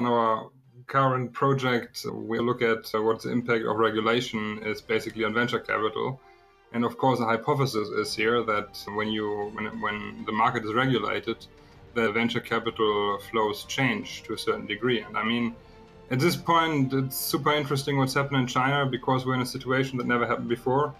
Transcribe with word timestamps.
on 0.00 0.06
our 0.06 0.50
current 0.86 1.32
project, 1.32 2.06
we 2.30 2.38
look 2.38 2.62
at 2.62 2.82
uh, 2.94 3.02
what 3.02 3.22
the 3.22 3.30
impact 3.30 3.64
of 3.70 3.76
regulation 3.76 4.42
is 4.64 4.80
basically 4.80 5.24
on 5.24 5.34
venture 5.34 5.60
capital. 5.60 6.20
And 6.72 6.84
of 6.84 6.96
course, 6.96 7.18
the 7.18 7.26
hypothesis 7.26 7.88
is 8.02 8.14
here 8.14 8.42
that 8.52 8.70
when 8.98 9.08
you 9.08 9.26
when, 9.54 9.66
when 9.84 10.24
the 10.28 10.32
market 10.32 10.64
is 10.64 10.72
regulated, 10.72 11.38
the 11.94 12.10
venture 12.12 12.40
capital 12.40 13.18
flows 13.28 13.64
change 13.76 14.22
to 14.24 14.32
a 14.34 14.38
certain 14.38 14.66
degree. 14.74 15.00
And 15.06 15.14
I 15.22 15.24
mean, 15.32 15.54
at 16.10 16.18
this 16.18 16.36
point, 16.36 16.92
it's 17.00 17.18
super 17.32 17.52
interesting 17.52 17.98
what's 17.98 18.14
happening 18.14 18.42
in 18.42 18.46
China 18.46 18.86
because 18.96 19.26
we're 19.26 19.38
in 19.40 19.42
a 19.42 19.52
situation 19.58 19.98
that 19.98 20.06
never 20.06 20.26
happened 20.26 20.48
before. 20.48 20.94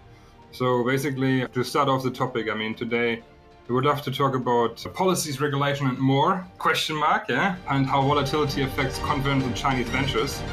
So 0.51 0.83
basically, 0.83 1.47
to 1.47 1.63
start 1.63 1.87
off 1.89 2.03
the 2.03 2.15
topic, 2.23 2.49
I 2.53 2.55
mean, 2.61 2.75
today 2.75 3.23
we 3.71 3.75
would 3.75 3.85
love 3.85 4.01
to 4.01 4.11
talk 4.11 4.35
about 4.35 4.85
policies, 4.93 5.39
regulation, 5.39 5.87
and 5.87 5.97
more. 5.97 6.45
Question 6.57 6.97
mark, 6.97 7.29
yeah, 7.29 7.55
and 7.69 7.85
how 7.87 8.01
volatility 8.01 8.63
affects 8.63 8.99
confidence 8.99 9.45
in 9.45 9.53
Chinese 9.53 9.87
ventures. 9.87 10.43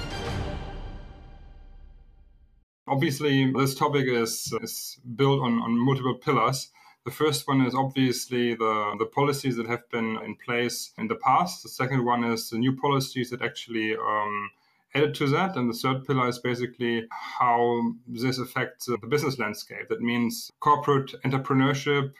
Obviously, 2.86 3.52
this 3.52 3.74
topic 3.74 4.06
is, 4.06 4.54
is 4.62 5.00
built 5.16 5.40
on, 5.40 5.58
on 5.58 5.76
multiple 5.76 6.14
pillars. 6.14 6.70
The 7.06 7.10
first 7.10 7.48
one 7.48 7.62
is 7.62 7.74
obviously 7.74 8.54
the, 8.54 8.94
the 9.00 9.06
policies 9.06 9.56
that 9.56 9.66
have 9.66 9.90
been 9.90 10.16
in 10.24 10.36
place 10.36 10.92
in 10.96 11.08
the 11.08 11.16
past. 11.16 11.64
The 11.64 11.70
second 11.70 12.04
one 12.04 12.22
is 12.22 12.50
the 12.50 12.58
new 12.58 12.76
policies 12.76 13.30
that 13.30 13.42
actually 13.42 13.96
um, 13.96 14.50
added 14.94 15.16
to 15.16 15.26
that. 15.30 15.56
And 15.56 15.68
the 15.68 15.76
third 15.76 16.04
pillar 16.04 16.28
is 16.28 16.38
basically 16.38 17.08
how 17.10 17.94
this 18.06 18.38
affects 18.38 18.86
the 18.86 18.96
business 19.08 19.40
landscape. 19.40 19.88
That 19.88 20.02
means 20.02 20.52
corporate 20.60 21.20
entrepreneurship, 21.24 22.12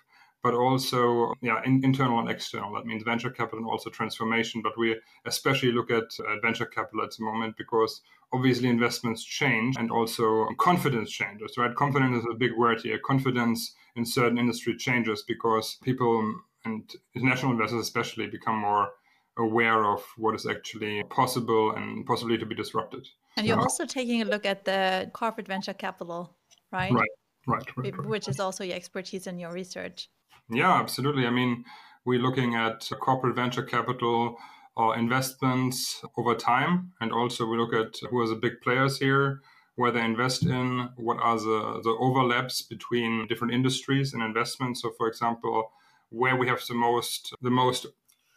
but 0.48 0.56
also 0.56 1.34
yeah, 1.42 1.60
in, 1.66 1.84
internal 1.84 2.18
and 2.20 2.30
external. 2.30 2.72
That 2.72 2.86
means 2.86 3.02
venture 3.02 3.28
capital 3.28 3.58
and 3.58 3.68
also 3.68 3.90
transformation. 3.90 4.62
But 4.62 4.78
we 4.78 4.96
especially 5.26 5.72
look 5.72 5.90
at 5.90 6.04
uh, 6.20 6.40
venture 6.40 6.64
capital 6.64 7.02
at 7.04 7.10
the 7.14 7.22
moment 7.22 7.58
because 7.58 8.00
obviously 8.32 8.70
investments 8.70 9.22
change 9.22 9.76
and 9.78 9.90
also 9.90 10.48
confidence 10.58 11.10
changes, 11.10 11.58
right? 11.58 11.74
Confidence 11.74 12.16
is 12.20 12.24
a 12.30 12.34
big 12.34 12.52
word 12.56 12.80
here. 12.80 12.98
Confidence 12.98 13.74
in 13.94 14.06
certain 14.06 14.38
industry 14.38 14.74
changes 14.74 15.22
because 15.22 15.76
people 15.82 16.34
and 16.64 16.94
international 17.14 17.52
investors 17.52 17.82
especially 17.82 18.26
become 18.26 18.56
more 18.56 18.88
aware 19.36 19.84
of 19.84 20.02
what 20.16 20.34
is 20.34 20.46
actually 20.46 21.02
possible 21.10 21.72
and 21.72 22.06
possibly 22.06 22.38
to 22.38 22.46
be 22.46 22.54
disrupted. 22.54 23.06
And 23.36 23.46
you're 23.46 23.60
also 23.60 23.84
taking 23.84 24.22
a 24.22 24.24
look 24.24 24.46
at 24.46 24.64
the 24.64 25.10
corporate 25.12 25.46
venture 25.46 25.74
capital, 25.74 26.34
right? 26.72 26.90
Right, 26.90 27.08
right, 27.46 27.76
right, 27.76 27.98
right. 27.98 28.08
Which 28.08 28.28
is 28.28 28.40
also 28.40 28.64
your 28.64 28.76
expertise 28.76 29.26
in 29.26 29.38
your 29.38 29.52
research. 29.52 30.08
Yeah, 30.50 30.74
absolutely. 30.74 31.26
I 31.26 31.30
mean, 31.30 31.64
we're 32.04 32.20
looking 32.20 32.54
at 32.54 32.88
corporate 33.00 33.36
venture 33.36 33.62
capital 33.62 34.36
or 34.76 34.96
investments 34.96 36.02
over 36.16 36.34
time, 36.34 36.92
and 37.00 37.12
also 37.12 37.46
we 37.46 37.58
look 37.58 37.74
at 37.74 37.96
who 38.10 38.20
are 38.20 38.28
the 38.28 38.36
big 38.36 38.60
players 38.62 38.98
here, 38.98 39.40
where 39.74 39.90
they 39.90 40.04
invest 40.04 40.44
in, 40.46 40.88
what 40.96 41.18
are 41.20 41.36
the, 41.38 41.80
the 41.82 41.96
overlaps 42.00 42.62
between 42.62 43.26
different 43.26 43.52
industries 43.52 44.14
and 44.14 44.22
investments. 44.22 44.82
So, 44.82 44.90
for 44.96 45.08
example, 45.08 45.70
where 46.10 46.36
we 46.36 46.48
have 46.48 46.62
the 46.66 46.74
most 46.74 47.34
the 47.42 47.50
most 47.50 47.86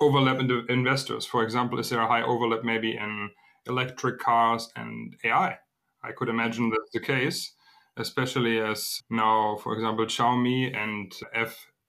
overlap 0.02 0.40
in 0.40 0.48
the 0.48 0.66
investors. 0.68 1.26
For 1.26 1.44
example, 1.44 1.80
is 1.80 1.90
there 1.90 2.02
a 2.02 2.08
high 2.08 2.24
overlap 2.24 2.64
maybe 2.64 2.96
in 2.98 3.30
electric 3.68 4.20
cars 4.20 4.70
and 4.76 5.16
AI? 5.24 5.58
I 6.04 6.12
could 6.12 6.30
imagine 6.30 6.70
that's 6.72 6.92
the 6.92 7.00
case, 7.00 7.54
especially 7.98 8.60
as 8.60 9.02
now, 9.10 9.58
for 9.64 9.74
example, 9.76 10.06
Xiaomi 10.06 10.76
and 10.76 11.14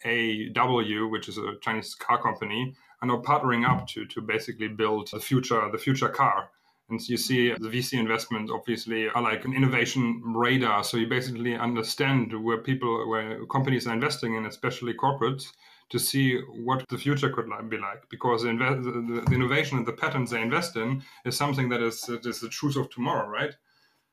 FAW, 0.03 1.09
which 1.09 1.29
is 1.29 1.39
a 1.39 1.57
Chinese 1.61 1.95
car 1.95 2.23
company, 2.23 2.75
are 3.01 3.09
now 3.09 3.21
partnering 3.23 3.69
up 3.69 3.87
to 3.89 4.07
to 4.07 4.21
basically 4.21 4.69
build 4.69 5.11
the 5.13 5.21
future 5.21 5.69
the 5.71 5.79
future 5.79 6.09
car. 6.09 6.51
And 6.91 7.01
so 7.01 7.11
you 7.11 7.17
see 7.17 7.51
the 7.53 7.71
VC 7.71 7.99
investments 7.99 8.53
obviously 8.53 9.09
are 9.09 9.23
like 9.23 9.45
an 9.47 9.55
innovation 9.55 10.21
radar. 10.25 10.85
So 10.85 10.99
you 10.99 11.07
basically 11.07 11.57
understand 11.57 12.33
where 12.45 12.59
people, 12.59 13.09
where 13.09 13.47
companies 13.47 13.87
are 13.87 13.95
investing 13.95 14.35
in, 14.35 14.45
especially 14.45 14.93
corporates, 14.93 15.47
to 15.89 15.99
see 15.99 16.39
what 16.67 16.85
the 16.91 16.99
future 16.99 17.31
could 17.31 17.47
be 17.71 17.79
like. 17.79 18.03
Because 18.11 18.43
the, 18.43 18.53
the, 18.53 19.23
the 19.27 19.35
innovation 19.35 19.79
and 19.79 19.87
the 19.87 19.93
patterns 19.93 20.31
they 20.31 20.43
invest 20.43 20.77
in 20.77 21.03
is 21.25 21.37
something 21.37 21.71
that 21.71 21.83
is, 21.83 22.09
is 22.09 22.41
the 22.41 22.49
truth 22.49 22.77
of 22.77 22.91
tomorrow, 22.91 23.27
right? 23.27 23.55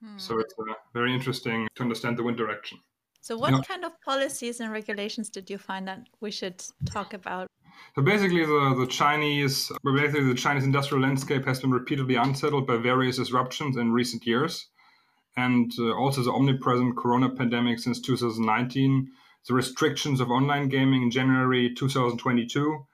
Hmm. 0.02 0.18
So 0.18 0.40
it's 0.40 0.54
uh, 0.58 0.74
very 0.94 1.14
interesting 1.14 1.68
to 1.76 1.84
understand 1.84 2.18
the 2.18 2.24
wind 2.24 2.38
direction. 2.38 2.80
So, 3.22 3.38
what 3.38 3.52
yeah. 3.52 3.62
kind 3.62 3.84
of 3.86 4.00
policies 4.02 4.60
and 4.60 4.72
regulations 4.72 5.30
did 5.30 5.50
you 5.50 5.58
find 5.58 5.88
that 5.88 6.08
we 6.22 6.32
should 6.32 6.64
talk 6.86 7.14
about? 7.14 7.48
So 7.96 8.02
basically, 8.02 8.46
the, 8.46 8.76
the 8.80 8.88
Chinese, 8.88 9.72
basically 9.84 10.28
the 10.28 10.36
Chinese 10.36 10.64
industrial 10.64 11.04
landscape 11.04 11.46
has 11.46 11.60
been 11.60 11.72
repeatedly 11.72 12.16
unsettled 12.16 12.68
by 12.68 12.78
various 12.78 13.18
disruptions 13.18 13.78
in 13.78 13.92
recent 13.92 14.26
years, 14.26 14.68
and 15.38 15.72
uh, 15.80 15.94
also 15.94 16.24
the 16.24 16.32
omnipresent 16.32 16.98
Corona 16.98 17.30
pandemic 17.30 17.80
since 17.80 18.00
2019, 18.02 19.10
the 19.48 19.54
restrictions 19.54 20.20
of 20.20 20.30
online 20.30 20.70
gaming 20.70 21.04
in 21.04 21.12
January 21.12 21.74
2022, 21.74 22.86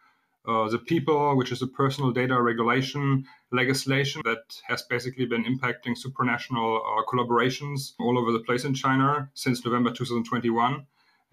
uh, 0.48 0.70
the 0.70 0.80
PIPL, 0.80 1.36
which 1.38 1.52
is 1.52 1.62
a 1.62 1.68
personal 1.68 2.12
data 2.12 2.42
regulation 2.42 3.26
legislation 3.52 4.22
that 4.26 4.62
has 4.68 4.84
basically 4.84 5.26
been 5.26 5.44
impacting 5.44 5.96
supranational 5.96 6.80
uh, 6.80 7.04
collaborations 7.10 7.94
all 8.00 8.18
over 8.18 8.32
the 8.32 8.40
place 8.40 8.66
in 8.66 8.74
China 8.74 9.30
since 9.34 9.66
November 9.66 9.92
2021, 9.92 10.86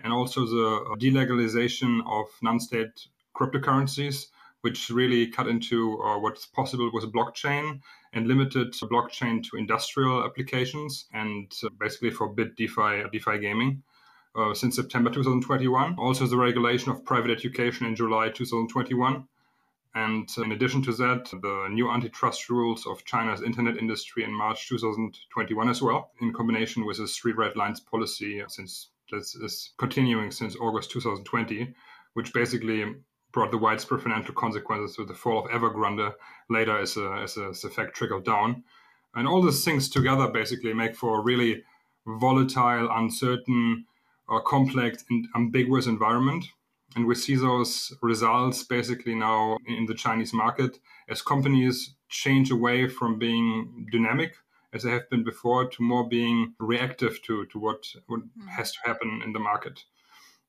and 0.05 0.12
also 0.12 0.47
the 0.47 0.97
delegalization 1.00 2.00
of 2.06 2.27
non-state 2.43 3.06
cryptocurrencies, 3.37 4.27
which 4.62 4.91
really 4.91 5.27
cut 5.27 5.49
into 5.49 6.00
uh, 6.03 6.19
what's 6.19 6.47
possible 6.47 6.91
with 6.93 7.12
blockchain 7.12 7.81
and 8.12 8.29
limited 8.29 8.73
blockchain 8.73 9.43
to 9.43 9.56
industrial 9.56 10.25
applications 10.25 11.06
and 11.12 11.53
uh, 11.65 11.69
basically 11.81 12.11
forbid 12.11 12.55
DeFi 12.56 13.05
DeFi 13.12 13.39
gaming. 13.39 13.83
Uh, 14.34 14.54
since 14.54 14.76
September 14.76 15.10
2021. 15.10 15.94
Also, 15.98 16.26
the 16.26 16.38
regulation 16.38 16.91
of 16.91 17.04
private 17.04 17.31
education 17.31 17.87
in 17.87 17.94
July 17.94 18.31
2021. 18.31 19.28
And 19.94 20.26
in 20.38 20.53
addition 20.53 20.82
to 20.84 20.93
that, 20.94 21.26
the 21.31 21.69
new 21.70 21.91
antitrust 21.91 22.48
rules 22.48 22.87
of 22.87 23.04
China's 23.04 23.43
internet 23.43 23.76
industry 23.76 24.25
in 24.25 24.32
March 24.32 24.70
2021 24.70 25.69
as 25.69 25.82
well, 25.82 26.12
in 26.22 26.32
combination 26.32 26.87
with 26.87 26.97
the 26.97 27.06
three 27.06 27.32
red 27.32 27.56
lines 27.56 27.78
policy 27.78 28.43
since 28.48 28.88
this 29.10 29.34
is 29.34 29.75
continuing 29.76 30.31
since 30.31 30.56
August 30.56 30.91
2020, 30.93 31.75
which 32.14 32.32
basically 32.32 32.87
brought 33.32 33.50
the 33.50 33.59
widespread 33.59 34.00
financial 34.00 34.34
consequences 34.34 34.97
with 34.97 35.09
the 35.09 35.14
fall 35.14 35.44
of 35.44 35.50
Evergrande 35.50 36.14
later 36.49 36.78
as 36.78 36.97
a, 36.97 37.20
as 37.22 37.37
a, 37.37 37.49
as 37.49 37.64
effect 37.64 37.94
trickled 37.94 38.25
down. 38.25 38.64
And 39.14 39.28
all 39.28 39.43
these 39.43 39.62
things 39.62 39.91
together 39.91 40.26
basically 40.28 40.72
make 40.72 40.97
for 40.97 41.19
a 41.19 41.22
really 41.22 41.64
volatile, 42.06 42.88
uncertain, 42.91 43.84
or 44.28 44.43
complex 44.43 45.05
and 45.10 45.27
ambiguous 45.34 45.87
environment. 45.87 46.44
And 46.94 47.06
we 47.06 47.15
see 47.15 47.37
those 47.37 47.93
results 48.03 48.62
basically 48.65 49.15
now 49.15 49.56
in 49.66 49.87
the 49.87 49.94
Chinese 49.94 50.33
market 50.33 50.78
as 51.09 51.22
companies 51.22 51.94
change 52.09 52.50
away 52.50 52.88
from 52.88 53.19
being 53.19 53.87
dynamic 53.91 54.34
as 54.72 54.82
they 54.82 54.91
have 54.91 55.09
been 55.11 55.25
before 55.25 55.69
to 55.69 55.82
more 55.82 56.09
being 56.09 56.55
reactive 56.59 57.21
to, 57.22 57.47
to 57.47 57.59
what, 57.59 57.84
what 58.06 58.21
mm. 58.21 58.49
has 58.49 58.72
to 58.72 58.78
happen 58.84 59.22
in 59.25 59.32
the 59.32 59.38
market. 59.38 59.84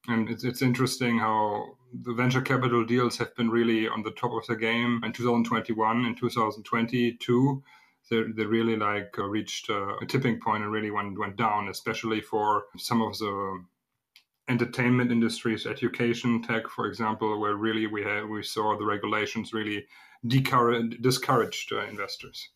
And 0.08 0.30
it's, 0.30 0.44
it's 0.44 0.62
interesting 0.62 1.20
how 1.20 1.78
the 1.94 2.14
venture 2.14 2.42
capital 2.42 2.84
deals 2.84 3.18
have 3.18 3.36
been 3.36 3.50
really 3.50 3.88
on 3.88 4.04
the 4.04 4.12
top 4.12 4.32
of 4.32 4.46
the 4.48 4.56
game 4.56 5.02
in 5.04 5.14
2021 5.14 6.06
and 6.06 6.18
2022. 6.18 7.64
They, 8.10 8.24
they 8.36 8.46
really 8.46 8.76
like 8.76 9.16
uh, 9.18 9.24
reached 9.24 9.70
uh, 9.70 9.96
a 10.02 10.06
tipping 10.06 10.40
point 10.40 10.64
and 10.64 10.72
really 10.72 10.92
went, 10.92 11.18
went 11.18 11.38
down, 11.38 11.70
especially 11.70 12.22
for 12.22 12.66
some 12.78 13.02
of 13.02 13.18
the 13.18 13.64
entertainment 14.50 15.12
industries, 15.12 15.66
education, 15.66 16.42
tech, 16.42 16.68
for 16.68 16.88
example, 16.88 17.40
where 17.40 17.56
really 17.56 17.88
we 17.88 18.04
had, 18.04 18.28
we 18.28 18.44
saw 18.44 18.78
the 18.78 18.86
regulations 18.86 19.54
really 19.54 19.86
discouraged 20.28 21.72
uh, 21.72 21.86
investors. 21.86 22.50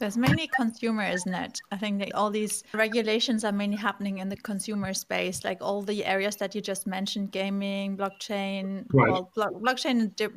There's 0.00 0.16
mainly 0.16 0.48
consumer, 0.48 1.04
isn't 1.04 1.34
it? 1.34 1.60
I 1.70 1.76
think 1.76 1.98
that 1.98 2.14
all 2.14 2.30
these 2.30 2.64
regulations 2.72 3.44
are 3.44 3.52
mainly 3.52 3.76
happening 3.76 4.18
in 4.18 4.30
the 4.30 4.36
consumer 4.36 4.94
space, 4.94 5.44
like 5.44 5.58
all 5.60 5.82
the 5.82 6.06
areas 6.06 6.36
that 6.36 6.54
you 6.54 6.62
just 6.62 6.86
mentioned, 6.86 7.32
gaming, 7.32 7.98
blockchain. 7.98 8.86
Right. 8.94 9.12
Well, 9.12 9.30
blo- 9.34 9.60
blockchain 9.60 10.16
di- 10.16 10.28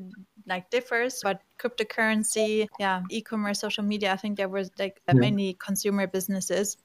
like 0.47 0.69
differs, 0.69 1.21
but 1.23 1.41
cryptocurrency, 1.59 2.67
yeah, 2.79 3.01
e-commerce, 3.09 3.59
social 3.59 3.83
media. 3.83 4.11
I 4.11 4.17
think 4.17 4.37
there 4.37 4.49
was 4.49 4.71
like 4.77 5.01
uh, 5.07 5.13
yeah. 5.13 5.19
mainly 5.19 5.57
consumer 5.59 6.07
businesses. 6.07 6.77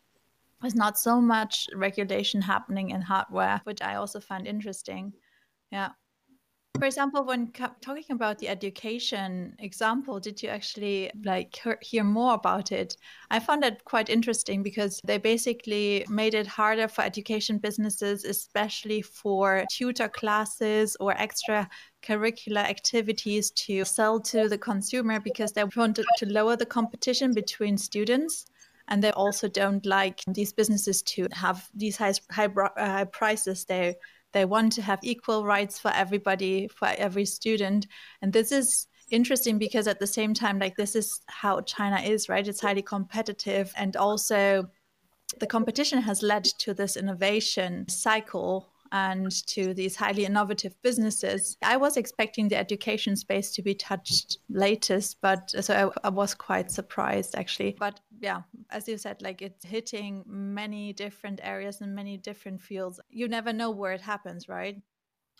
There's 0.60 0.74
not 0.74 0.98
so 0.98 1.20
much 1.20 1.68
regulation 1.74 2.42
happening 2.42 2.90
in 2.90 3.00
hardware, 3.00 3.60
which 3.64 3.80
I 3.82 3.94
also 3.94 4.20
find 4.20 4.46
interesting. 4.46 5.12
Yeah. 5.70 5.90
For 6.78 6.84
example, 6.84 7.24
when 7.24 7.50
talking 7.80 8.04
about 8.10 8.38
the 8.38 8.48
education 8.48 9.56
example, 9.58 10.20
did 10.20 10.40
you 10.42 10.48
actually 10.48 11.10
like 11.24 11.60
hear 11.82 12.04
more 12.04 12.34
about 12.34 12.70
it? 12.70 12.96
I 13.30 13.40
found 13.40 13.64
that 13.64 13.84
quite 13.84 14.08
interesting 14.08 14.62
because 14.62 15.00
they 15.04 15.18
basically 15.18 16.06
made 16.08 16.34
it 16.34 16.46
harder 16.46 16.86
for 16.86 17.02
education 17.02 17.58
businesses, 17.58 18.24
especially 18.24 19.02
for 19.02 19.64
tutor 19.72 20.08
classes 20.08 20.96
or 21.00 21.12
extra 21.18 21.68
curricular 22.02 22.62
activities 22.62 23.50
to 23.50 23.84
sell 23.84 24.20
to 24.20 24.48
the 24.48 24.58
consumer 24.58 25.18
because 25.18 25.52
they 25.52 25.64
wanted 25.64 26.06
to 26.18 26.26
lower 26.26 26.54
the 26.54 26.66
competition 26.66 27.34
between 27.34 27.76
students 27.76 28.46
and 28.88 29.02
they 29.02 29.10
also 29.12 29.48
don't 29.48 29.84
like 29.84 30.20
these 30.28 30.52
businesses 30.52 31.02
to 31.02 31.26
have 31.32 31.68
these 31.74 31.96
high, 31.96 32.14
high, 32.30 32.46
uh, 32.46 33.04
prices 33.06 33.64
they 33.64 33.94
they 34.32 34.44
want 34.44 34.72
to 34.72 34.82
have 34.82 34.98
equal 35.02 35.44
rights 35.44 35.78
for 35.78 35.90
everybody 35.94 36.68
for 36.68 36.88
every 36.96 37.24
student 37.24 37.86
and 38.22 38.32
this 38.32 38.52
is 38.52 38.86
interesting 39.10 39.58
because 39.58 39.86
at 39.86 39.98
the 40.00 40.06
same 40.06 40.34
time 40.34 40.58
like 40.58 40.76
this 40.76 40.94
is 40.94 41.20
how 41.26 41.60
china 41.62 42.00
is 42.00 42.28
right 42.28 42.46
it's 42.46 42.60
highly 42.60 42.82
competitive 42.82 43.72
and 43.76 43.96
also 43.96 44.68
the 45.40 45.46
competition 45.46 46.00
has 46.00 46.22
led 46.22 46.44
to 46.44 46.74
this 46.74 46.96
innovation 46.96 47.88
cycle 47.88 48.68
and 48.92 49.46
to 49.46 49.74
these 49.74 49.96
highly 49.96 50.24
innovative 50.24 50.74
businesses. 50.82 51.56
I 51.62 51.76
was 51.76 51.96
expecting 51.96 52.48
the 52.48 52.56
education 52.56 53.16
space 53.16 53.50
to 53.52 53.62
be 53.62 53.74
touched 53.74 54.38
latest, 54.48 55.18
but 55.20 55.50
so 55.60 55.92
I, 56.02 56.06
I, 56.08 56.10
was 56.10 56.34
quite 56.34 56.70
surprised 56.70 57.34
actually. 57.36 57.76
But 57.78 58.00
yeah, 58.20 58.42
as 58.70 58.88
you 58.88 58.98
said, 58.98 59.22
like 59.22 59.42
it's 59.42 59.64
hitting 59.64 60.24
many 60.26 60.92
different 60.92 61.40
areas 61.42 61.80
and 61.80 61.94
many 61.94 62.16
different 62.16 62.60
fields. 62.60 63.00
You 63.08 63.28
never 63.28 63.52
know 63.52 63.70
where 63.70 63.92
it 63.92 64.00
happens, 64.00 64.48
right? 64.48 64.76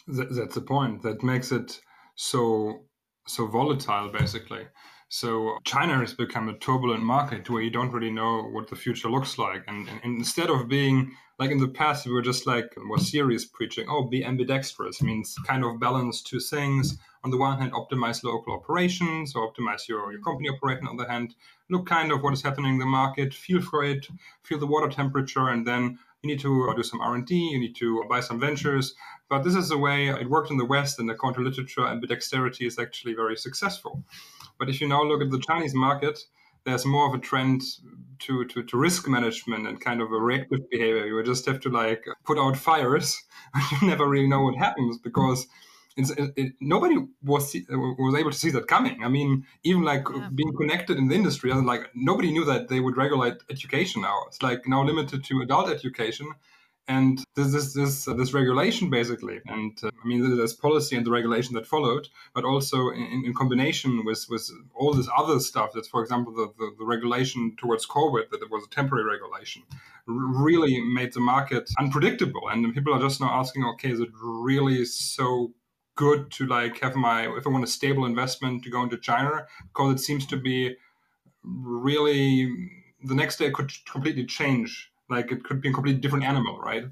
that's 0.06 0.54
the 0.54 0.60
point. 0.60 1.02
That 1.02 1.22
makes 1.22 1.52
it 1.52 1.80
so 2.14 2.84
so 3.26 3.46
volatile, 3.46 4.10
basically. 4.10 4.66
So 5.10 5.56
China 5.64 5.98
has 5.98 6.12
become 6.12 6.50
a 6.50 6.58
turbulent 6.58 7.02
market 7.02 7.48
where 7.48 7.62
you 7.62 7.70
don't 7.70 7.92
really 7.92 8.10
know 8.10 8.42
what 8.42 8.68
the 8.68 8.76
future 8.76 9.08
looks 9.08 9.38
like. 9.38 9.64
And, 9.66 9.88
and, 9.88 10.00
instead 10.04 10.50
of 10.50 10.68
being 10.68 11.12
like 11.38 11.50
in 11.50 11.58
the 11.58 11.68
past, 11.68 12.04
we 12.04 12.12
were 12.12 12.20
just 12.20 12.46
like 12.46 12.74
more 12.76 12.98
serious 12.98 13.46
preaching, 13.46 13.86
oh, 13.88 14.04
be 14.04 14.22
ambidextrous, 14.22 15.00
means 15.00 15.34
kind 15.46 15.64
of 15.64 15.80
balance 15.80 16.20
two 16.22 16.40
things. 16.40 16.98
On 17.24 17.30
the 17.30 17.38
one 17.38 17.58
hand, 17.58 17.72
optimize 17.72 18.22
local 18.22 18.52
operations 18.52 19.34
or 19.34 19.50
optimize 19.50 19.88
your, 19.88 20.12
your 20.12 20.20
company 20.20 20.50
operation. 20.50 20.86
On 20.86 20.96
the 20.96 21.04
other 21.04 21.12
hand, 21.12 21.34
look 21.70 21.86
kind 21.86 22.12
of 22.12 22.22
what 22.22 22.34
is 22.34 22.42
happening 22.42 22.74
in 22.74 22.78
the 22.78 22.86
market, 22.86 23.32
feel 23.32 23.62
for 23.62 23.84
it, 23.84 24.06
feel 24.42 24.58
the 24.58 24.66
water 24.66 24.88
temperature, 24.88 25.48
and 25.48 25.66
then 25.66 25.98
you 26.22 26.28
need 26.30 26.40
to 26.40 26.72
do 26.76 26.82
some 26.82 27.00
R&D, 27.00 27.34
you 27.34 27.58
need 27.58 27.76
to 27.76 28.04
buy 28.10 28.20
some 28.20 28.40
ventures. 28.40 28.94
But 29.30 29.42
this 29.42 29.54
is 29.54 29.68
the 29.68 29.78
way 29.78 30.08
it 30.08 30.28
worked 30.28 30.50
in 30.50 30.58
the 30.58 30.64
West, 30.64 30.98
and 30.98 31.08
the 31.08 31.14
counter 31.14 31.42
literature 31.42 31.82
ambidexterity 31.82 32.66
is 32.66 32.78
actually 32.78 33.14
very 33.14 33.36
successful. 33.36 34.02
But 34.58 34.68
if 34.68 34.80
you 34.80 34.88
now 34.88 35.02
look 35.02 35.22
at 35.22 35.30
the 35.30 35.40
Chinese 35.40 35.74
market, 35.74 36.18
there's 36.64 36.84
more 36.84 37.08
of 37.08 37.14
a 37.14 37.18
trend 37.18 37.62
to, 38.20 38.44
to, 38.46 38.62
to 38.62 38.76
risk 38.76 39.08
management 39.08 39.66
and 39.66 39.80
kind 39.80 40.00
of 40.00 40.12
a 40.12 40.20
reactive 40.20 40.68
behavior. 40.70 41.06
You 41.06 41.22
just 41.22 41.46
have 41.46 41.60
to 41.60 41.70
like 41.70 42.04
put 42.24 42.38
out 42.38 42.56
fires. 42.56 43.16
And 43.54 43.64
you 43.72 43.88
never 43.88 44.06
really 44.06 44.28
know 44.28 44.42
what 44.42 44.56
happens 44.56 44.98
because 44.98 45.46
it, 45.96 46.32
it, 46.36 46.52
nobody 46.60 46.96
was 47.22 47.56
was 47.70 48.14
able 48.14 48.30
to 48.30 48.36
see 48.36 48.50
that 48.50 48.68
coming. 48.68 49.02
I 49.02 49.08
mean, 49.08 49.46
even 49.64 49.82
like 49.82 50.04
yeah. 50.14 50.28
being 50.34 50.54
connected 50.56 50.96
in 50.98 51.08
the 51.08 51.14
industry, 51.14 51.52
like 51.52 51.90
nobody 51.94 52.30
knew 52.30 52.44
that 52.44 52.68
they 52.68 52.80
would 52.80 52.96
regulate 52.96 53.34
education 53.50 54.02
now. 54.02 54.24
It's 54.28 54.42
like 54.42 54.60
now 54.66 54.84
limited 54.84 55.24
to 55.24 55.40
adult 55.40 55.70
education, 55.70 56.30
and 56.88 57.22
this 57.36 57.54
is 57.54 57.74
this 57.74 58.08
uh, 58.08 58.14
this 58.14 58.32
regulation 58.32 58.90
basically. 58.90 59.40
And 59.46 59.78
uh, 59.82 59.90
i 60.02 60.06
mean 60.06 60.36
there's 60.36 60.54
policy 60.54 60.96
and 60.96 61.06
the 61.06 61.10
regulation 61.10 61.54
that 61.54 61.66
followed 61.66 62.08
but 62.34 62.44
also 62.44 62.88
in, 62.90 63.22
in 63.26 63.34
combination 63.34 64.04
with 64.04 64.26
with 64.28 64.50
all 64.74 64.92
this 64.94 65.08
other 65.16 65.38
stuff 65.38 65.70
that's 65.74 65.88
for 65.88 66.02
example 66.02 66.32
the, 66.32 66.48
the, 66.58 66.74
the 66.78 66.84
regulation 66.84 67.54
towards 67.56 67.86
covid 67.86 68.30
that 68.30 68.42
it 68.42 68.50
was 68.50 68.64
a 68.64 68.70
temporary 68.70 69.04
regulation 69.04 69.62
really 70.08 70.80
made 70.80 71.12
the 71.12 71.20
market 71.20 71.70
unpredictable. 71.78 72.48
And 72.50 72.74
people 72.74 72.94
are 72.94 73.00
just 73.00 73.20
now 73.20 73.30
asking 73.30 73.64
okay 73.64 73.90
is 73.90 74.00
it 74.00 74.08
really 74.20 74.84
so 74.84 75.52
good 75.94 76.30
to 76.30 76.46
like 76.46 76.80
have 76.80 76.94
my 76.94 77.26
if 77.36 77.44
i 77.46 77.50
want 77.50 77.64
a 77.64 77.66
stable 77.66 78.06
investment 78.06 78.64
to 78.64 78.70
go 78.70 78.82
into 78.82 78.96
china? 78.96 79.46
Because 79.68 79.94
it 79.94 80.04
seems 80.04 80.26
to 80.26 80.36
be 80.36 80.76
really 81.44 82.70
the 83.04 83.14
next 83.14 83.36
day 83.36 83.50
could 83.50 83.70
completely 83.90 84.24
change 84.24 84.90
like 85.08 85.32
it 85.32 85.44
could 85.44 85.60
be 85.60 85.70
a 85.70 85.72
completely 85.72 86.00
different 86.00 86.24
animal, 86.24 86.58
right? 86.58 86.84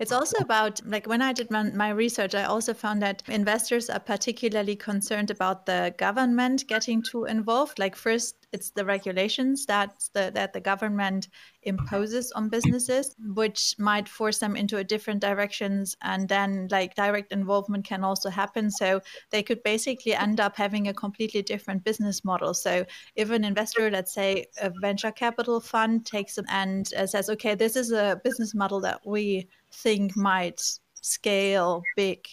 It's 0.00 0.12
also 0.12 0.38
about, 0.38 0.80
like, 0.86 1.06
when 1.06 1.20
I 1.20 1.34
did 1.34 1.50
my, 1.50 1.90
research, 1.90 2.34
I 2.34 2.44
also 2.44 2.72
found 2.72 3.02
that 3.02 3.22
investors 3.28 3.90
are 3.90 4.00
particularly 4.00 4.74
concerned 4.74 5.30
about 5.30 5.66
the 5.66 5.94
government 5.98 6.66
getting 6.66 7.02
too 7.02 7.26
involved. 7.26 7.78
Like, 7.78 7.94
first, 7.94 8.46
it's 8.50 8.70
the 8.70 8.86
regulations 8.86 9.66
that 9.66 10.08
the, 10.14 10.32
that 10.34 10.54
the 10.54 10.60
government 10.60 11.28
imposes 11.64 12.32
on 12.32 12.48
businesses, 12.48 13.14
which 13.34 13.74
might 13.78 14.08
force 14.08 14.38
them 14.38 14.56
into 14.56 14.78
a 14.78 14.84
different 14.84 15.20
directions. 15.20 15.94
And 16.00 16.26
then, 16.26 16.68
like, 16.70 16.94
direct 16.94 17.30
involvement 17.30 17.84
can 17.84 18.02
also 18.02 18.30
happen. 18.30 18.70
So 18.70 19.02
they 19.30 19.42
could 19.42 19.62
basically 19.64 20.14
end 20.14 20.40
up 20.40 20.56
having 20.56 20.88
a 20.88 20.94
completely 20.94 21.42
different 21.42 21.84
business 21.84 22.24
model. 22.24 22.54
So 22.54 22.86
if 23.16 23.30
an 23.30 23.44
investor, 23.44 23.90
let's 23.90 24.14
say 24.14 24.46
a 24.62 24.72
venture 24.80 25.12
capital 25.12 25.60
fund, 25.60 26.06
takes 26.06 26.36
them 26.36 26.46
and 26.48 26.90
uh, 26.94 27.06
says, 27.06 27.28
okay, 27.28 27.54
this 27.54 27.76
is 27.76 27.92
a 27.92 28.18
business 28.24 28.54
model 28.54 28.80
that 28.80 29.00
we 29.04 29.46
think 29.72 30.16
might 30.16 30.60
scale 30.94 31.82
big, 31.96 32.26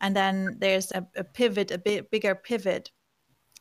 and 0.00 0.14
then 0.14 0.56
there's 0.58 0.92
a, 0.92 1.06
a 1.16 1.24
pivot, 1.24 1.70
a 1.70 1.78
bit 1.78 2.10
bigger 2.10 2.34
pivot 2.34 2.90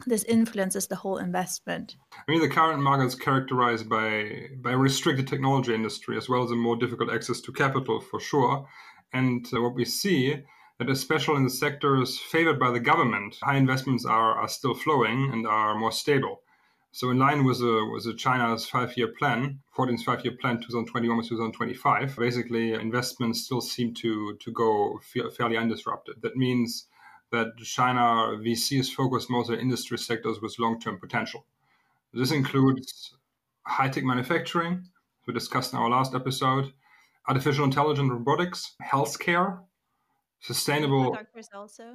this 0.08 0.24
influences 0.24 0.88
the 0.88 0.96
whole 0.96 1.18
investment. 1.18 1.96
I 2.14 2.32
mean, 2.32 2.42
the 2.42 2.50
current 2.50 2.82
market 2.82 3.06
is 3.06 3.16
characterized 3.16 3.90
by 3.90 4.48
by 4.62 4.72
restricted 4.72 5.28
technology 5.28 5.74
industry 5.74 6.18
as 6.18 6.30
well 6.30 6.44
as 6.44 6.52
a 6.52 6.56
more 6.56 6.76
difficult 6.76 7.12
access 7.12 7.42
to 7.42 7.52
capital 7.52 8.00
for 8.00 8.20
sure. 8.20 8.68
And 9.14 9.46
uh, 9.54 9.62
what 9.62 9.76
we 9.76 9.86
see 9.86 10.44
that 10.80 10.90
especially 10.90 11.36
in 11.36 11.44
the 11.44 11.50
sectors 11.50 12.18
favored 12.18 12.60
by 12.60 12.72
the 12.72 12.80
government, 12.80 13.38
high 13.44 13.58
investments 13.58 14.06
are, 14.06 14.34
are 14.34 14.48
still 14.48 14.74
flowing 14.74 15.30
and 15.32 15.46
are 15.46 15.76
more 15.76 15.92
stable. 15.92 16.42
So 16.94 17.10
in 17.10 17.20
line 17.20 17.46
with 17.46 17.60
the, 17.60 17.90
with 17.92 18.06
a 18.06 18.14
China's 18.14 18.66
five-year 18.66 19.14
plan, 19.18 19.60
14's 19.78 20.04
five-year 20.04 20.36
plan, 20.42 20.58
2021 20.58 21.24
to 21.24 21.30
2025, 21.30 22.18
basically 22.18 22.74
investments 22.74 23.46
still 23.46 23.62
seem 23.62 23.94
to 23.96 24.36
to 24.36 24.52
go 24.52 25.00
fairly 25.06 25.56
undisrupted. 25.56 26.22
That 26.22 26.36
means 26.36 26.88
that 27.32 27.56
China 27.58 28.38
VC 28.38 28.80
is 28.80 28.92
focused 28.92 29.30
mostly 29.30 29.56
on 29.56 29.62
industry 29.62 29.98
sectors 29.98 30.42
with 30.42 30.60
long-term 30.60 31.00
potential. 31.00 31.46
This 32.14 32.32
includes 32.32 33.16
high-tech 33.66 34.04
manufacturing, 34.04 34.84
we 35.28 35.34
discussed 35.34 35.72
in 35.72 35.80
our 35.80 35.90
last 35.90 36.14
episode, 36.14 36.74
artificial 37.28 37.64
intelligence, 37.64 38.10
robotics, 38.12 38.76
healthcare, 38.84 39.60
sustainable. 40.42 41.14
Doctors 41.14 41.48
also. 41.54 41.94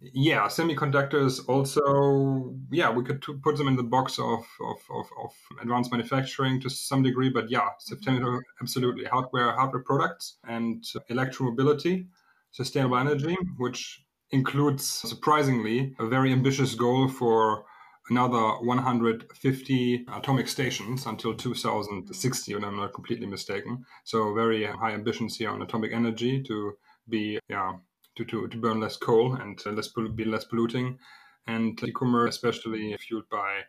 Yeah, 0.00 0.46
semiconductors 0.46 1.40
also. 1.48 2.54
Yeah, 2.70 2.90
we 2.90 3.04
could 3.04 3.22
put 3.42 3.56
them 3.56 3.68
in 3.68 3.76
the 3.76 3.82
box 3.82 4.18
of, 4.18 4.46
of, 4.60 4.78
of, 4.90 5.06
of 5.22 5.32
advanced 5.60 5.90
manufacturing 5.90 6.60
to 6.60 6.70
some 6.70 7.02
degree, 7.02 7.30
but 7.30 7.50
yeah, 7.50 7.68
mm-hmm. 7.90 8.38
absolutely 8.60 9.04
hardware, 9.04 9.52
hardware 9.52 9.82
products 9.82 10.38
and 10.46 10.84
electromobility, 11.10 12.06
sustainable 12.52 12.98
energy, 12.98 13.36
which 13.58 14.04
includes, 14.30 14.84
surprisingly, 14.86 15.94
a 15.98 16.06
very 16.06 16.32
ambitious 16.32 16.74
goal 16.74 17.08
for 17.08 17.64
another 18.08 18.38
150 18.62 20.06
atomic 20.14 20.48
stations 20.48 21.06
until 21.06 21.34
2060, 21.34 22.52
and 22.52 22.64
I'm 22.64 22.76
not 22.76 22.94
completely 22.94 23.26
mistaken. 23.26 23.84
So 24.04 24.34
very 24.34 24.64
high 24.64 24.92
ambitions 24.92 25.36
here 25.36 25.50
on 25.50 25.62
atomic 25.62 25.92
energy 25.92 26.42
to 26.44 26.76
be, 27.08 27.38
yeah, 27.48 27.72
to, 28.16 28.24
to, 28.24 28.48
to 28.48 28.56
burn 28.56 28.80
less 28.80 28.96
coal 28.96 29.34
and 29.34 29.60
less 29.66 29.88
be 29.88 30.24
less 30.24 30.44
polluting, 30.44 30.98
and 31.46 31.82
e-commerce, 31.84 32.34
especially 32.34 32.96
fueled 32.98 33.28
by 33.30 33.60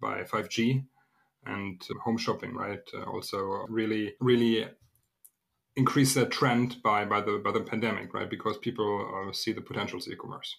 by 0.00 0.22
5G 0.22 0.84
and 1.46 1.82
home 2.04 2.16
shopping, 2.16 2.54
right? 2.54 2.80
Uh, 2.94 3.04
also, 3.04 3.66
really, 3.68 4.14
really 4.20 4.66
increase 5.76 6.14
that 6.14 6.30
trend 6.30 6.82
by 6.82 7.04
by 7.04 7.20
the 7.20 7.40
by 7.44 7.52
the 7.52 7.60
pandemic, 7.60 8.14
right? 8.14 8.30
Because 8.30 8.58
people 8.58 9.28
uh, 9.28 9.32
see 9.32 9.52
the 9.52 9.60
potentials 9.60 10.06
of 10.06 10.12
e-commerce. 10.12 10.56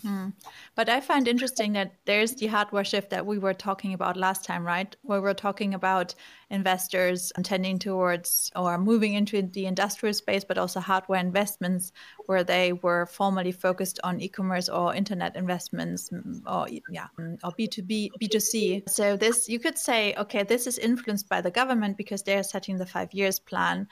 Hmm. 0.00 0.30
But 0.74 0.88
I 0.88 1.00
find 1.00 1.28
interesting 1.28 1.74
that 1.74 1.92
there's 2.06 2.34
the 2.34 2.46
hardware 2.46 2.84
shift 2.84 3.10
that 3.10 3.26
we 3.26 3.38
were 3.38 3.52
talking 3.52 3.92
about 3.92 4.16
last 4.16 4.42
time, 4.44 4.64
right? 4.64 4.96
Where 5.02 5.20
we're 5.20 5.34
talking 5.34 5.74
about 5.74 6.14
investors 6.50 7.30
tending 7.42 7.78
towards 7.78 8.50
or 8.56 8.78
moving 8.78 9.12
into 9.12 9.42
the 9.42 9.66
industrial 9.66 10.14
space, 10.14 10.44
but 10.44 10.56
also 10.56 10.80
hardware 10.80 11.20
investments 11.20 11.92
where 12.26 12.42
they 12.42 12.72
were 12.72 13.06
formerly 13.06 13.52
focused 13.52 14.00
on 14.02 14.20
e-commerce 14.20 14.68
or 14.68 14.94
internet 14.94 15.36
investments 15.36 16.08
mm, 16.10 16.40
or 16.46 16.68
yeah, 16.90 17.08
mm, 17.18 17.38
or 17.44 17.52
B2B, 17.52 18.10
B2C. 18.20 18.88
So 18.88 19.16
this 19.16 19.48
you 19.48 19.58
could 19.58 19.78
say, 19.78 20.14
okay, 20.14 20.42
this 20.42 20.66
is 20.66 20.78
influenced 20.78 21.28
by 21.28 21.42
the 21.42 21.50
government 21.50 21.98
because 21.98 22.22
they're 22.22 22.42
setting 22.42 22.78
the 22.78 22.86
five 22.86 23.12
years 23.12 23.38
plan 23.38 23.86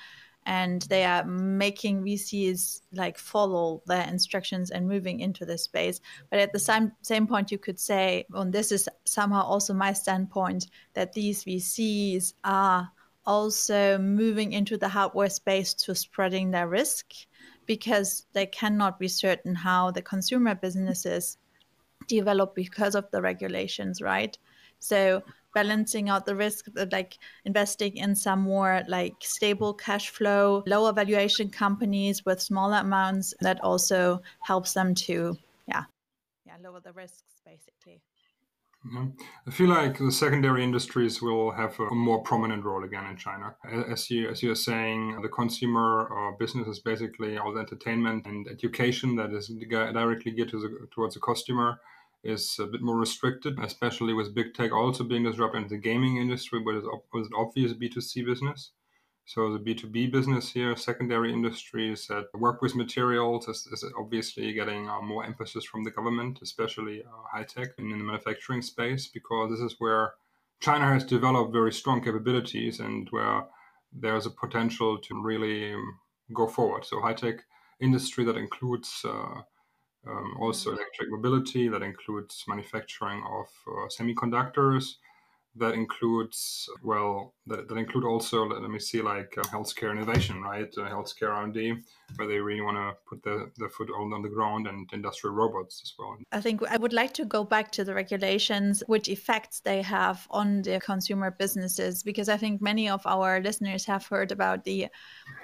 and 0.50 0.82
they 0.82 1.04
are 1.04 1.24
making 1.24 2.02
VCs 2.02 2.80
like 2.92 3.16
follow 3.16 3.82
their 3.86 4.04
instructions 4.08 4.72
and 4.72 4.88
moving 4.88 5.20
into 5.20 5.46
this 5.46 5.62
space. 5.62 6.00
But 6.28 6.40
at 6.40 6.52
the 6.52 6.58
same 6.58 6.90
same 7.02 7.28
point, 7.28 7.52
you 7.52 7.58
could 7.58 7.78
say, 7.78 8.26
and 8.34 8.52
this 8.52 8.72
is 8.72 8.88
somehow 9.04 9.44
also 9.44 9.72
my 9.72 9.92
standpoint, 9.92 10.66
that 10.94 11.12
these 11.12 11.44
VCs 11.44 12.34
are 12.42 12.90
also 13.24 13.96
moving 13.98 14.52
into 14.52 14.76
the 14.76 14.88
hardware 14.88 15.30
space 15.30 15.72
to 15.74 15.94
spreading 15.94 16.50
their 16.50 16.66
risk 16.66 17.06
because 17.66 18.26
they 18.32 18.46
cannot 18.46 18.98
be 18.98 19.06
certain 19.06 19.54
how 19.54 19.92
the 19.92 20.02
consumer 20.02 20.56
businesses 20.56 21.38
develop 22.08 22.56
because 22.56 22.96
of 22.96 23.08
the 23.12 23.22
regulations, 23.22 24.02
right? 24.02 24.36
So 24.80 25.22
balancing 25.54 26.08
out 26.08 26.26
the 26.26 26.36
risk 26.36 26.66
of 26.76 26.92
like 26.92 27.18
investing 27.44 27.96
in 27.96 28.14
some 28.14 28.40
more 28.40 28.82
like 28.88 29.14
stable 29.20 29.74
cash 29.74 30.10
flow, 30.10 30.62
lower 30.66 30.92
valuation 30.92 31.50
companies 31.50 32.24
with 32.24 32.40
smaller 32.40 32.78
amounts 32.78 33.34
that 33.40 33.62
also 33.62 34.20
helps 34.40 34.72
them 34.74 34.94
to 34.94 35.36
yeah, 35.66 35.84
yeah, 36.46 36.54
lower 36.62 36.80
the 36.80 36.92
risks 36.92 37.22
basically. 37.44 38.00
Yeah. 38.92 39.06
I 39.46 39.50
feel 39.50 39.68
like 39.68 39.98
the 39.98 40.10
secondary 40.10 40.64
industries 40.64 41.20
will 41.20 41.50
have 41.50 41.78
a 41.78 41.94
more 41.94 42.22
prominent 42.22 42.64
role 42.64 42.82
again 42.84 43.04
in 43.06 43.16
China. 43.16 43.54
As 43.90 44.10
you 44.10 44.30
as 44.30 44.42
you're 44.42 44.54
saying, 44.54 45.20
the 45.20 45.28
consumer 45.28 46.06
or 46.06 46.36
business 46.38 46.66
is 46.66 46.78
basically 46.78 47.36
all 47.36 47.52
the 47.52 47.60
entertainment 47.60 48.26
and 48.26 48.48
education 48.48 49.16
that 49.16 49.32
is 49.32 49.48
directly 49.48 50.32
geared 50.32 50.48
to 50.50 50.60
the, 50.60 50.88
towards 50.92 51.14
the 51.14 51.20
customer 51.20 51.78
is 52.22 52.56
a 52.58 52.66
bit 52.66 52.82
more 52.82 52.98
restricted, 52.98 53.58
especially 53.60 54.12
with 54.12 54.34
big 54.34 54.54
tech 54.54 54.72
also 54.72 55.04
being 55.04 55.24
disrupted 55.24 55.62
into 55.62 55.74
the 55.74 55.80
gaming 55.80 56.18
industry, 56.18 56.60
but 56.60 56.74
it's, 56.74 56.86
an 56.86 57.30
obvious 57.36 57.72
B2C 57.72 58.24
business. 58.26 58.72
So 59.24 59.52
the 59.52 59.58
B2B 59.58 60.10
business 60.10 60.50
here, 60.50 60.74
secondary 60.76 61.32
industries 61.32 62.06
that 62.08 62.26
work 62.34 62.62
with 62.62 62.74
materials 62.74 63.48
is, 63.48 63.66
is 63.72 63.84
obviously 63.98 64.52
getting 64.52 64.88
uh, 64.88 65.00
more 65.00 65.24
emphasis 65.24 65.64
from 65.64 65.84
the 65.84 65.90
government, 65.90 66.40
especially 66.42 67.02
uh, 67.02 67.08
high 67.32 67.44
tech 67.44 67.68
in, 67.78 67.92
in 67.92 67.98
the 67.98 68.04
manufacturing 68.04 68.60
space, 68.60 69.06
because 69.06 69.50
this 69.50 69.60
is 69.60 69.76
where 69.78 70.14
China 70.60 70.92
has 70.92 71.04
developed 71.04 71.52
very 71.52 71.72
strong 71.72 72.02
capabilities 72.02 72.80
and 72.80 73.08
where 73.10 73.44
there's 73.92 74.26
a 74.26 74.30
potential 74.30 74.98
to 74.98 75.22
really 75.22 75.72
um, 75.72 75.98
go 76.34 76.46
forward. 76.46 76.84
So 76.84 77.00
high 77.00 77.14
tech 77.14 77.44
industry 77.80 78.24
that 78.24 78.36
includes 78.36 79.02
uh, 79.04 79.42
um, 80.06 80.36
also 80.40 80.70
mm-hmm. 80.70 80.78
electric 80.78 81.10
mobility, 81.10 81.68
that 81.68 81.82
includes 81.82 82.44
manufacturing 82.48 83.22
of 83.22 83.46
uh, 83.66 83.88
semiconductors, 83.88 84.94
that 85.56 85.74
includes 85.74 86.68
well 86.82 87.34
that, 87.46 87.68
that 87.68 87.76
include 87.76 88.04
also 88.04 88.46
let, 88.46 88.62
me 88.70 88.78
see 88.78 89.02
like 89.02 89.34
uh, 89.36 89.42
healthcare 89.42 89.90
innovation 89.90 90.40
right 90.42 90.72
uh, 90.78 90.82
healthcare 90.82 91.30
r&d 91.30 91.74
where 92.16 92.28
they 92.28 92.38
really 92.38 92.60
want 92.60 92.76
to 92.76 92.92
put 93.08 93.20
the, 93.24 93.50
the 93.58 93.68
foot 93.68 93.90
on, 93.90 94.12
on 94.12 94.22
the 94.22 94.28
ground 94.28 94.68
and 94.68 94.88
industrial 94.92 95.34
robots 95.34 95.80
as 95.82 95.92
well 95.98 96.16
i 96.30 96.40
think 96.40 96.62
i 96.70 96.76
would 96.76 96.92
like 96.92 97.12
to 97.12 97.24
go 97.24 97.42
back 97.42 97.72
to 97.72 97.82
the 97.82 97.92
regulations 97.92 98.82
which 98.86 99.08
effects 99.08 99.60
they 99.60 99.82
have 99.82 100.24
on 100.30 100.62
the 100.62 100.78
consumer 100.80 101.32
businesses 101.32 102.04
because 102.04 102.28
i 102.28 102.36
think 102.36 102.62
many 102.62 102.88
of 102.88 103.04
our 103.04 103.40
listeners 103.40 103.84
have 103.84 104.06
heard 104.06 104.30
about 104.30 104.64
the 104.64 104.86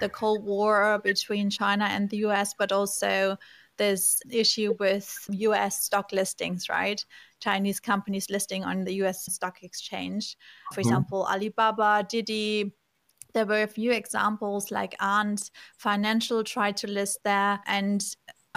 the 0.00 0.08
cold 0.08 0.44
war 0.44 1.00
between 1.02 1.50
china 1.50 1.84
and 1.86 2.08
the 2.10 2.18
us 2.18 2.54
but 2.56 2.70
also 2.70 3.36
this 3.76 4.20
issue 4.30 4.74
with 4.78 5.12
US 5.30 5.84
stock 5.84 6.12
listings, 6.12 6.68
right? 6.68 7.04
Chinese 7.40 7.80
companies 7.80 8.30
listing 8.30 8.64
on 8.64 8.84
the 8.84 8.94
US 9.04 9.24
stock 9.32 9.62
exchange. 9.62 10.36
For 10.72 10.80
mm-hmm. 10.80 10.88
example, 10.88 11.26
Alibaba, 11.26 12.06
Didi, 12.08 12.72
there 13.34 13.46
were 13.46 13.62
a 13.62 13.66
few 13.68 13.92
examples 13.92 14.70
like 14.70 15.00
Ant 15.02 15.50
Financial 15.78 16.42
tried 16.42 16.76
to 16.78 16.86
list 16.86 17.18
there 17.24 17.60
and 17.66 18.02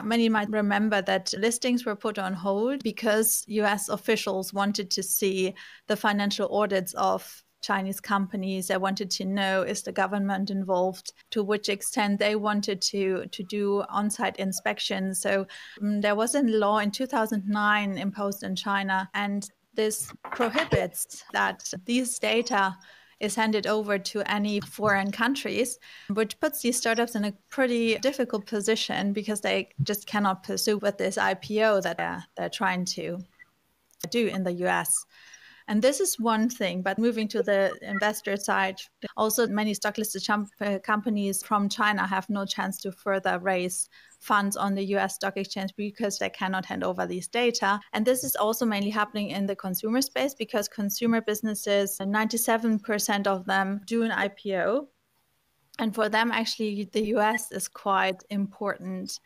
Many 0.04 0.30
might 0.30 0.50
remember 0.50 1.02
that 1.02 1.34
listings 1.38 1.86
were 1.86 1.96
put 1.96 2.18
on 2.18 2.34
hold 2.34 2.84
because 2.84 3.44
US 3.48 3.90
officials 3.90 4.54
wanted 4.54 4.90
to 4.92 5.04
see 5.04 5.54
the 5.88 5.98
financial 5.98 6.56
audits 6.56 6.94
of 6.94 7.44
Chinese 7.62 8.00
companies. 8.00 8.72
I 8.72 8.78
wanted 8.78 9.10
to 9.12 9.26
know 9.26 9.64
is 9.64 9.84
the 9.84 9.92
government 9.92 10.50
involved, 10.50 11.14
to 11.32 11.44
which 11.44 11.70
extent 11.70 12.20
they 12.20 12.36
wanted 12.36 12.82
to 12.84 13.26
to 13.28 13.44
do 13.44 13.84
on-site 13.90 14.38
inspections. 14.38 15.22
So 15.22 15.46
um, 15.82 16.02
there 16.02 16.16
was 16.16 16.36
a 16.36 16.42
law 16.42 16.80
in 16.80 16.92
2009 16.92 17.98
imposed 17.98 18.44
in 18.44 18.56
China, 18.56 19.10
and 19.14 19.50
this 19.76 20.12
prohibits 20.32 21.24
that 21.34 21.74
these 21.86 22.20
data 22.20 22.76
is 23.20 23.36
handed 23.36 23.68
over 23.68 24.00
to 24.00 24.22
any 24.32 24.62
foreign 24.62 25.12
countries, 25.12 25.78
which 26.10 26.40
puts 26.40 26.62
these 26.62 26.78
startups 26.78 27.16
in 27.16 27.26
a 27.26 27.34
pretty 27.50 27.98
difficult 27.98 28.46
position 28.46 29.14
because 29.14 29.42
they 29.42 29.70
just 29.84 30.08
cannot 30.08 30.44
pursue 30.44 30.78
with 30.78 30.98
this 30.98 31.18
IPO 31.18 31.82
that 31.84 31.98
they're, 31.98 32.24
they're 32.38 32.50
trying 32.50 32.86
to 32.86 33.20
do 34.10 34.28
in 34.28 34.44
the 34.44 34.54
US. 34.66 35.06
And 35.70 35.84
this 35.84 36.00
is 36.00 36.20
one 36.20 36.50
thing, 36.50 36.82
but 36.82 36.98
moving 36.98 37.28
to 37.28 37.44
the 37.44 37.78
investor 37.84 38.36
side, 38.38 38.78
also 39.16 39.46
many 39.46 39.76
stock 39.76 40.00
listed 40.00 40.28
uh, 40.28 40.80
companies 40.80 41.44
from 41.44 41.70
China 41.70 42.08
have 42.08 42.28
no 42.28 42.44
chance 42.44 42.80
to 42.80 42.92
further 42.92 43.38
raise 43.38 43.88
funds 44.20 44.58
on 44.58 44.74
the 44.74 44.84
US 44.96 45.14
stock 45.16 45.38
exchange 45.38 45.70
because 45.78 46.18
they 46.18 46.32
cannot 46.32 46.66
hand 46.66 46.84
over 46.84 47.06
these 47.06 47.28
data. 47.28 47.80
And 47.94 48.04
this 48.04 48.24
is 48.24 48.36
also 48.36 48.66
mainly 48.66 48.90
happening 48.90 49.30
in 49.30 49.46
the 49.46 49.56
consumer 49.56 50.02
space 50.02 50.34
because 50.34 50.68
consumer 50.68 51.22
businesses, 51.22 52.00
97% 52.00 53.28
of 53.28 53.46
them 53.46 53.82
do 53.86 54.02
an 54.02 54.10
IPO. 54.10 54.88
And 55.78 55.94
for 55.94 56.10
them, 56.10 56.32
actually, 56.32 56.90
the 56.92 57.14
US 57.16 57.52
is 57.52 57.68
quite 57.68 58.24
important 58.32 59.20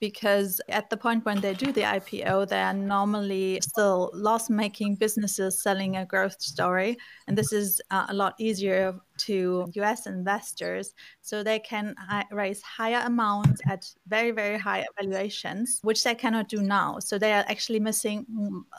because 0.00 0.60
at 0.68 0.88
the 0.90 0.96
point 0.96 1.24
when 1.24 1.40
they 1.40 1.54
do 1.54 1.72
the 1.72 1.82
IPO, 1.82 2.48
they 2.48 2.60
are 2.60 2.72
normally 2.72 3.60
still 3.62 4.10
loss 4.14 4.48
making 4.48 4.96
businesses 4.96 5.62
selling 5.62 5.96
a 5.96 6.06
growth 6.06 6.40
story. 6.40 6.96
And 7.28 7.36
this 7.36 7.52
is 7.52 7.80
uh, 7.90 8.06
a 8.08 8.14
lot 8.14 8.34
easier 8.38 8.98
to 9.18 9.66
US 9.74 10.06
investors. 10.06 10.94
So 11.20 11.42
they 11.42 11.58
can 11.58 11.94
hi- 11.98 12.24
raise 12.32 12.62
higher 12.62 13.02
amounts 13.04 13.60
at 13.68 13.86
very, 14.08 14.30
very 14.30 14.58
high 14.58 14.86
valuations, 14.98 15.80
which 15.82 16.02
they 16.02 16.14
cannot 16.14 16.48
do 16.48 16.62
now. 16.62 16.98
So 16.98 17.18
they 17.18 17.34
are 17.34 17.44
actually 17.48 17.80
missing 17.80 18.26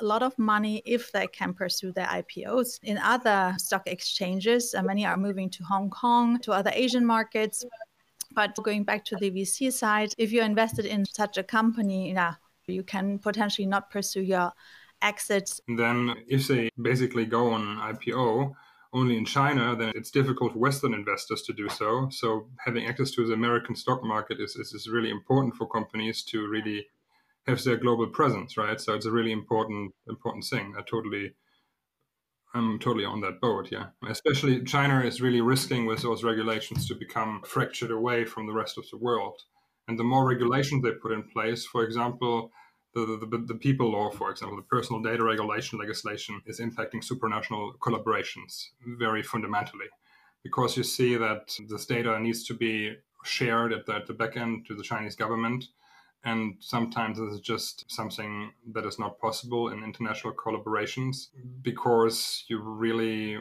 a 0.02 0.04
lot 0.04 0.24
of 0.24 0.38
money 0.40 0.82
if 0.86 1.12
they 1.12 1.28
can 1.28 1.54
pursue 1.54 1.92
their 1.92 2.08
IPOs. 2.08 2.80
In 2.82 2.98
other 2.98 3.54
stock 3.60 3.84
exchanges, 3.86 4.74
uh, 4.74 4.82
many 4.82 5.06
are 5.06 5.18
moving 5.18 5.50
to 5.52 5.64
Hong 5.64 5.92
Kong, 5.92 6.40
to 6.40 6.52
other 6.52 6.72
Asian 6.74 7.06
markets 7.06 7.64
but 8.34 8.56
going 8.64 8.84
back 8.84 9.06
to 9.06 9.16
the 9.18 9.32
VC 9.32 9.72
side, 9.72 10.14
if 10.18 10.32
you're 10.32 10.46
invested 10.46 10.86
in 10.86 11.06
such 11.06 11.38
a 11.38 11.44
company, 11.44 12.12
yeah, 12.14 12.36
you 12.68 12.84
can 12.84 13.20
potentially 13.20 13.66
not 13.66 13.90
pursue 13.90 14.22
your 14.22 14.52
exits. 15.02 15.62
Then, 15.68 16.16
if 16.28 16.48
they 16.48 16.70
basically 16.82 17.26
go 17.26 17.52
on 17.52 17.78
IPO 17.78 18.54
only 18.94 19.18
in 19.18 19.26
China, 19.26 19.76
then 19.76 19.92
it's 19.96 20.12
difficult 20.12 20.54
for 20.54 20.60
Western 20.60 20.94
investors 20.94 21.42
to 21.44 21.54
do 21.54 21.70
so. 21.70 22.10
So, 22.12 22.48
having 22.60 22.86
access 22.86 23.12
to 23.12 23.26
the 23.26 23.34
American 23.34 23.76
stock 23.76 24.04
market 24.04 24.40
is, 24.40 24.56
is, 24.56 24.74
is 24.74 24.88
really 24.88 25.10
important 25.10 25.56
for 25.56 25.68
companies 25.68 26.24
to 26.26 26.48
really 26.48 26.88
have 27.48 27.64
their 27.64 27.78
global 27.78 28.08
presence, 28.08 28.58
right? 28.58 28.80
So, 28.80 28.94
it's 28.94 29.06
a 29.06 29.12
really 29.12 29.32
important 29.32 29.94
important 30.08 30.46
thing. 30.46 30.74
I 30.78 30.82
totally 30.82 31.34
I'm 32.54 32.80
totally 32.80 33.06
on 33.06 33.22
that 33.22 33.40
boat, 33.40 33.70
yeah. 33.72 33.88
Especially 34.08 34.64
China 34.64 35.02
is 35.02 35.22
really 35.22 35.42
risking 35.42 35.86
with 35.86 36.02
those 36.02 36.24
regulations 36.24 36.88
to 36.88 36.96
become 36.96 37.42
fractured 37.46 37.92
away 37.92 38.26
from 38.26 38.46
the 38.46 38.54
rest 38.54 38.78
of 38.78 38.90
the 38.90 38.98
world. 38.98 39.42
And 39.88 39.98
the 39.98 40.04
more 40.04 40.28
regulations 40.28 40.84
they 40.84 40.92
put 40.92 41.14
in 41.14 41.24
place, 41.24 41.66
for 41.66 41.84
example, 41.84 42.52
the, 42.94 43.06
the, 43.06 43.38
the, 43.38 43.54
PIPL 43.54 43.92
law, 43.92 44.10
for 44.10 44.30
example, 44.30 44.58
the 44.58 44.64
personal 44.64 45.02
data 45.02 45.24
regulation 45.24 45.80
legislation 45.80 46.42
is 46.46 46.60
impacting 46.60 47.02
supranational 47.02 47.72
collaborations 47.80 48.68
very 49.00 49.24
fundamentally. 49.24 49.88
Because 50.44 50.76
you 50.76 50.84
see 50.84 51.16
that 51.16 51.56
this 51.70 51.86
data 51.86 52.20
needs 52.20 52.44
to 52.46 52.54
be 52.54 52.96
shared 53.24 53.72
at 53.72 53.86
the, 53.86 53.96
at 53.96 54.08
the 54.08 54.14
back 54.14 54.36
end 54.36 54.66
to 54.68 54.76
the 54.76 54.84
Chinese 54.84 55.16
government 55.16 55.66
and 56.24 56.56
sometimes 56.60 57.20
it's 57.20 57.40
just 57.40 57.90
something 57.90 58.52
that 58.74 58.86
is 58.86 59.00
not 59.00 59.20
possible 59.20 59.70
in 59.70 59.84
international 59.84 60.34
collaborations 60.34 61.28
because 61.62 62.44
you 62.48 62.60
really 62.60 63.38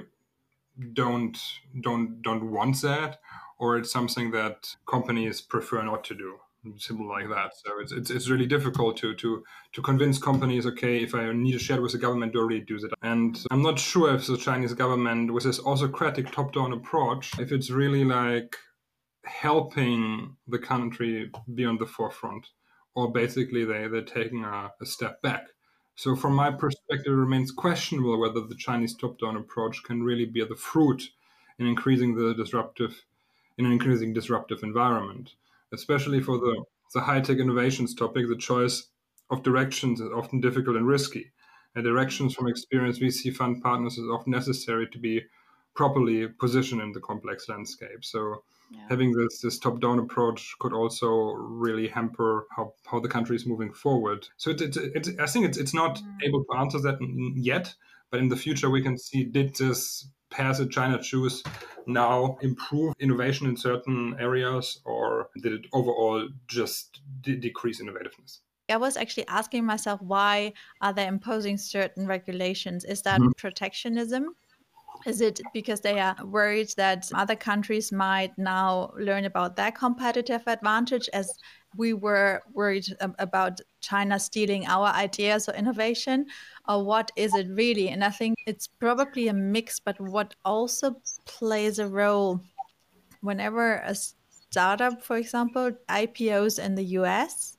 don't 0.95 1.39
don't 1.81 2.23
don't 2.23 2.51
want 2.51 2.81
that 2.83 3.19
or 3.59 3.77
it's 3.77 3.93
something 3.93 4.31
that 4.31 4.75
companies 4.87 5.41
prefer 5.41 5.83
not 5.83 6.05
to 6.05 6.15
do 6.15 6.39
simple 6.77 7.09
like 7.09 7.29
that. 7.29 7.57
So 7.57 7.81
it's, 7.81 7.93
it's, 7.93 8.11
it's 8.11 8.29
really 8.29 8.47
difficult 8.47 8.97
to 8.99 9.15
to 9.15 9.43
to 9.73 9.83
convince 9.83 10.19
companies 10.19 10.67
okay 10.67 11.03
if 11.03 11.15
i 11.15 11.33
need 11.33 11.53
to 11.53 11.59
share 11.59 11.81
with 11.81 11.93
the 11.93 11.99
government 11.99 12.33
to 12.33 12.43
really 12.43 12.61
do 12.61 12.79
that. 12.81 12.93
And 13.03 13.43
i'm 13.51 13.63
not 13.63 13.79
sure 13.79 14.15
if 14.15 14.27
the 14.27 14.37
chinese 14.37 14.75
government 14.75 15.33
with 15.33 15.45
this 15.45 15.61
autocratic 15.61 16.31
top-down 16.33 16.73
approach 16.73 17.39
if 17.39 17.53
it's 17.53 17.71
really 17.71 18.05
like 18.05 18.57
helping 19.25 20.37
the 20.49 20.59
country 20.59 21.31
be 21.55 21.65
on 21.65 21.79
the 21.79 21.87
forefront 21.87 22.47
or 22.94 23.12
basically 23.12 23.64
they, 23.64 23.87
they're 23.88 24.02
taking 24.02 24.44
a, 24.44 24.70
a 24.80 24.87
step 24.87 25.23
back. 25.23 25.49
So, 25.97 26.16
from 26.16 26.35
my 26.35 26.50
perspective, 26.50 27.12
it 27.12 27.16
remains 27.16 27.52
questionable 27.52 28.18
whether 28.18 28.40
the 28.40 28.54
Chinese 28.54 28.94
top 28.94 29.18
down 29.20 29.37
approach 29.37 29.82
can 29.82 30.02
really 30.02 30.25
bear 30.25 30.47
the 30.47 30.56
fruit 30.56 31.11
in 31.59 31.66
increasing 31.66 32.14
the 32.14 32.35
disruptive 32.35 33.04
in 33.59 33.66
an 33.66 33.73
increasingly 33.73 34.14
disruptive 34.14 34.62
environment. 34.62 35.35
Especially 35.73 36.20
for 36.23 36.38
the, 36.38 36.64
the 36.94 37.00
high 37.00 37.20
tech 37.20 37.38
innovations 37.38 37.94
topic, 37.94 38.26
the 38.28 38.37
choice 38.37 38.88
of 39.30 39.42
directions 39.42 40.00
is 40.00 40.09
often 40.14 40.40
difficult 40.40 40.76
and 40.76 40.87
risky. 40.87 41.30
And 41.75 41.85
directions 41.85 42.35
from 42.35 42.49
experienced 42.49 43.00
VC 43.00 43.35
fund 43.35 43.62
partners 43.62 43.99
is 43.99 44.09
often 44.09 44.32
necessary 44.32 44.88
to 44.88 44.99
be 44.99 45.23
properly 45.75 46.29
positioned 46.29 46.81
in 46.81 46.93
the 46.93 47.00
complex 47.00 47.49
landscape. 47.49 48.05
So 48.05 48.43
yeah. 48.71 48.81
having 48.89 49.12
this 49.12 49.41
this 49.41 49.59
top 49.59 49.81
down 49.81 49.99
approach 49.99 50.55
could 50.59 50.73
also 50.73 51.09
really 51.09 51.89
hamper 51.89 52.47
how, 52.57 52.75
how 52.87 53.00
the 53.00 53.09
country 53.09 53.37
is 53.37 53.47
moving 53.47 53.73
forward. 53.73 54.29
So 54.37 54.50
it, 54.50 54.61
it, 54.61 54.77
it 54.77 55.21
I 55.21 55.27
think 55.27 55.47
it's 55.47 55.59
it's 55.59 55.75
not 55.75 55.99
mm. 55.99 56.23
able 56.25 56.45
to 56.45 56.59
answer 56.59 56.81
that 56.81 56.99
yet, 57.35 57.75
but 58.11 58.21
in 58.21 58.29
the 58.29 58.37
future 58.37 58.71
we 58.71 58.83
can 58.83 58.99
see 58.99 59.25
did 59.25 59.57
this 59.57 60.07
path 60.31 60.59
that 60.59 60.71
China 60.71 61.00
choose 61.03 61.43
now 61.87 62.39
improve 62.41 62.95
innovation 63.00 63.47
in 63.49 63.57
certain 63.57 64.15
areas, 64.21 64.81
or 64.85 65.29
did 65.43 65.53
it 65.53 65.67
overall 65.73 66.29
just 66.47 67.00
de- 67.23 67.37
decrease 67.37 67.83
innovativeness? 67.83 68.39
I 68.69 68.77
was 68.77 68.97
actually 68.97 69.27
asking 69.27 69.65
myself 69.65 70.00
why 70.00 70.53
are 70.81 70.93
they 70.93 71.07
imposing 71.07 71.59
certain 71.59 72.07
regulations? 72.07 72.85
Is 72.85 73.03
that 73.03 73.21
mm-hmm. 73.21 73.33
protectionism? 73.37 74.37
Is 75.07 75.21
it 75.21 75.40
because 75.54 75.80
they 75.80 75.99
are 75.99 76.16
worried 76.25 76.73
that 76.76 77.11
other 77.14 77.37
countries 77.37 77.90
might 77.90 78.37
now 78.37 78.92
learn 78.99 79.25
about 79.25 79.57
their 79.57 79.73
competitive 79.73 80.42
advantage 80.47 81.09
as 81.12 81.33
we 81.76 81.95
were 81.95 82.42
worried 82.52 82.87
about 83.19 83.61
China 83.80 84.19
stealing 84.19 84.66
our 84.66 84.88
ideas 84.88 85.49
or 85.49 85.54
innovation? 85.54 86.26
Or 86.69 86.85
what 86.85 87.11
is 87.16 87.35
it 87.35 87.49
really? 87.49 87.88
And 87.88 88.04
I 88.04 88.11
think 88.11 88.37
it's 88.47 88.66
probably 88.66 89.28
a 89.28 89.33
mix, 89.33 89.80
but 89.80 89.99
what 90.00 90.35
also 90.45 90.97
plays 91.25 91.78
a 91.78 91.88
role 91.88 92.40
whenever 93.23 93.76
a 93.76 93.95
startup, 94.50 95.02
for 95.02 95.16
example, 95.16 95.73
IPOs 95.88 96.62
in 96.62 96.75
the 96.75 96.85
US, 96.99 97.57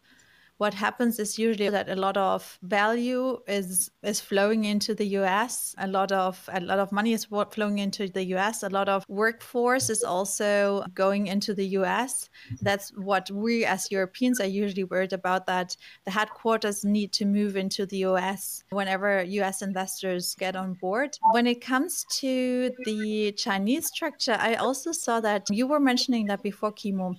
what 0.61 0.75
happens 0.75 1.17
is 1.17 1.39
usually 1.39 1.69
that 1.69 1.89
a 1.89 1.95
lot 1.95 2.15
of 2.17 2.59
value 2.61 3.39
is 3.47 3.89
is 4.03 4.21
flowing 4.21 4.63
into 4.65 4.93
the 4.93 5.07
US. 5.21 5.73
A 5.79 5.87
lot 5.87 6.11
of 6.11 6.47
a 6.53 6.59
lot 6.59 6.77
of 6.77 6.91
money 6.91 7.13
is 7.13 7.25
flowing 7.25 7.79
into 7.79 8.07
the 8.07 8.25
US. 8.35 8.61
A 8.61 8.69
lot 8.69 8.87
of 8.87 9.03
workforce 9.07 9.89
is 9.89 10.03
also 10.03 10.83
going 10.93 11.25
into 11.25 11.55
the 11.55 11.65
US. 11.79 12.29
That's 12.61 12.91
what 12.95 13.31
we 13.31 13.65
as 13.65 13.89
Europeans 13.89 14.39
are 14.39 14.53
usually 14.61 14.83
worried 14.83 15.13
about. 15.13 15.47
That 15.47 15.75
the 16.05 16.11
headquarters 16.11 16.85
need 16.85 17.11
to 17.13 17.25
move 17.25 17.57
into 17.57 17.87
the 17.87 18.05
US 18.09 18.63
whenever 18.69 19.23
US 19.23 19.63
investors 19.63 20.35
get 20.37 20.55
on 20.55 20.75
board. 20.75 21.17
When 21.31 21.47
it 21.47 21.59
comes 21.61 22.05
to 22.21 22.69
the 22.85 23.31
Chinese 23.31 23.87
structure, 23.87 24.37
I 24.39 24.53
also 24.65 24.91
saw 24.91 25.21
that 25.21 25.47
you 25.49 25.65
were 25.65 25.79
mentioning 25.79 26.27
that 26.27 26.43
before, 26.43 26.71
Kimo 26.71 27.15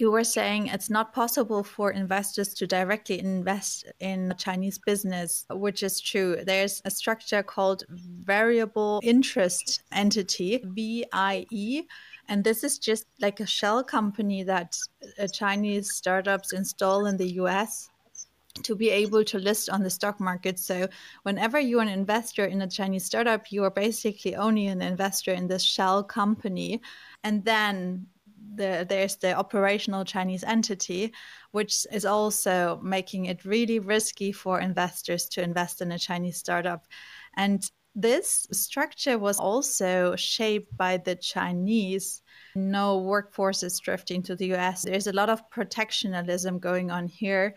you 0.00 0.10
were 0.10 0.24
saying 0.24 0.66
it's 0.66 0.90
not 0.90 1.12
possible 1.12 1.62
for 1.62 1.90
investors 1.90 2.54
to 2.54 2.66
directly 2.66 3.20
invest 3.20 3.84
in 4.00 4.34
Chinese 4.38 4.78
business, 4.78 5.46
which 5.50 5.82
is 5.82 6.00
true. 6.00 6.38
There's 6.44 6.82
a 6.84 6.90
structure 6.90 7.42
called 7.42 7.84
variable 7.88 9.00
interest 9.02 9.82
entity, 9.92 10.62
VIE. 10.64 11.84
And 12.28 12.42
this 12.42 12.64
is 12.64 12.78
just 12.78 13.06
like 13.20 13.40
a 13.40 13.46
shell 13.46 13.84
company 13.84 14.42
that 14.44 14.76
Chinese 15.32 15.92
startups 15.92 16.52
install 16.52 17.06
in 17.06 17.16
the 17.16 17.32
US 17.34 17.90
to 18.62 18.76
be 18.76 18.88
able 18.88 19.24
to 19.24 19.38
list 19.38 19.68
on 19.68 19.82
the 19.82 19.90
stock 19.90 20.20
market. 20.20 20.58
So, 20.58 20.88
whenever 21.24 21.58
you're 21.58 21.82
an 21.82 21.88
investor 21.88 22.44
in 22.44 22.62
a 22.62 22.68
Chinese 22.68 23.04
startup, 23.04 23.50
you 23.50 23.64
are 23.64 23.70
basically 23.70 24.36
only 24.36 24.68
an 24.68 24.80
investor 24.80 25.32
in 25.32 25.48
this 25.48 25.62
shell 25.62 26.04
company. 26.04 26.80
And 27.24 27.44
then 27.44 28.06
the, 28.56 28.86
there's 28.88 29.16
the 29.16 29.34
operational 29.34 30.04
Chinese 30.04 30.44
entity, 30.44 31.12
which 31.52 31.86
is 31.92 32.04
also 32.04 32.80
making 32.82 33.26
it 33.26 33.44
really 33.44 33.78
risky 33.78 34.32
for 34.32 34.60
investors 34.60 35.26
to 35.30 35.42
invest 35.42 35.80
in 35.80 35.92
a 35.92 35.98
Chinese 35.98 36.38
startup. 36.38 36.86
And 37.36 37.68
this 37.94 38.46
structure 38.50 39.18
was 39.18 39.38
also 39.38 40.16
shaped 40.16 40.76
by 40.76 40.96
the 40.96 41.14
Chinese. 41.14 42.22
No 42.56 42.98
workforce 42.98 43.62
is 43.62 43.78
drifting 43.78 44.22
to 44.22 44.34
the 44.34 44.52
US. 44.54 44.82
There's 44.82 45.06
a 45.06 45.12
lot 45.12 45.30
of 45.30 45.48
protectionism 45.50 46.58
going 46.58 46.90
on 46.90 47.06
here 47.06 47.54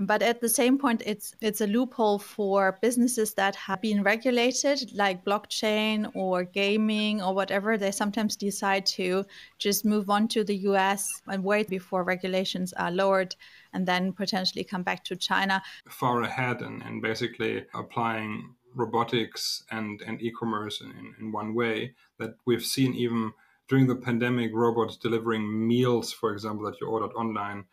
but 0.00 0.22
at 0.22 0.40
the 0.40 0.48
same 0.48 0.78
point 0.78 1.02
it's 1.04 1.34
it's 1.40 1.60
a 1.60 1.66
loophole 1.66 2.18
for 2.18 2.78
businesses 2.80 3.34
that 3.34 3.54
have 3.54 3.80
been 3.82 4.02
regulated 4.02 4.90
like 4.94 5.24
blockchain 5.24 6.10
or 6.14 6.44
gaming 6.44 7.22
or 7.22 7.34
whatever. 7.34 7.76
They 7.76 7.90
sometimes 7.90 8.36
decide 8.36 8.86
to 8.86 9.24
just 9.58 9.84
move 9.84 10.08
on 10.08 10.28
to 10.28 10.42
the 10.42 10.56
US 10.70 11.20
and 11.26 11.44
wait 11.44 11.68
before 11.68 12.02
regulations 12.02 12.72
are 12.74 12.90
lowered 12.90 13.36
and 13.72 13.86
then 13.86 14.12
potentially 14.12 14.64
come 14.64 14.82
back 14.82 15.04
to 15.04 15.16
China. 15.16 15.62
Far 15.88 16.22
ahead 16.22 16.62
and, 16.62 16.82
and 16.82 17.02
basically 17.02 17.66
applying 17.74 18.54
robotics 18.74 19.64
and, 19.70 20.00
and 20.02 20.22
e-commerce 20.22 20.80
in, 20.80 21.14
in 21.20 21.32
one 21.32 21.54
way 21.54 21.94
that 22.18 22.36
we've 22.46 22.64
seen 22.64 22.94
even 22.94 23.32
during 23.68 23.86
the 23.86 23.96
pandemic 23.96 24.50
robots 24.54 24.96
delivering 24.96 25.68
meals 25.68 26.12
for 26.12 26.32
example 26.32 26.64
that 26.64 26.80
you 26.80 26.86
ordered 26.86 27.12
online 27.14 27.64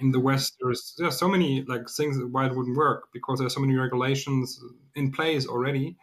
in 0.00 0.10
the 0.10 0.20
West, 0.20 0.56
there's 0.60 0.94
there's 0.98 1.18
so 1.18 1.28
many 1.28 1.62
like 1.62 1.88
things 1.88 2.18
why 2.30 2.46
it 2.46 2.54
wouldn't 2.54 2.76
work 2.76 3.08
because 3.12 3.38
there's 3.38 3.54
so 3.54 3.60
many 3.60 3.76
regulations 3.76 4.60
in 4.94 5.12
place 5.12 5.46
already 5.46 5.96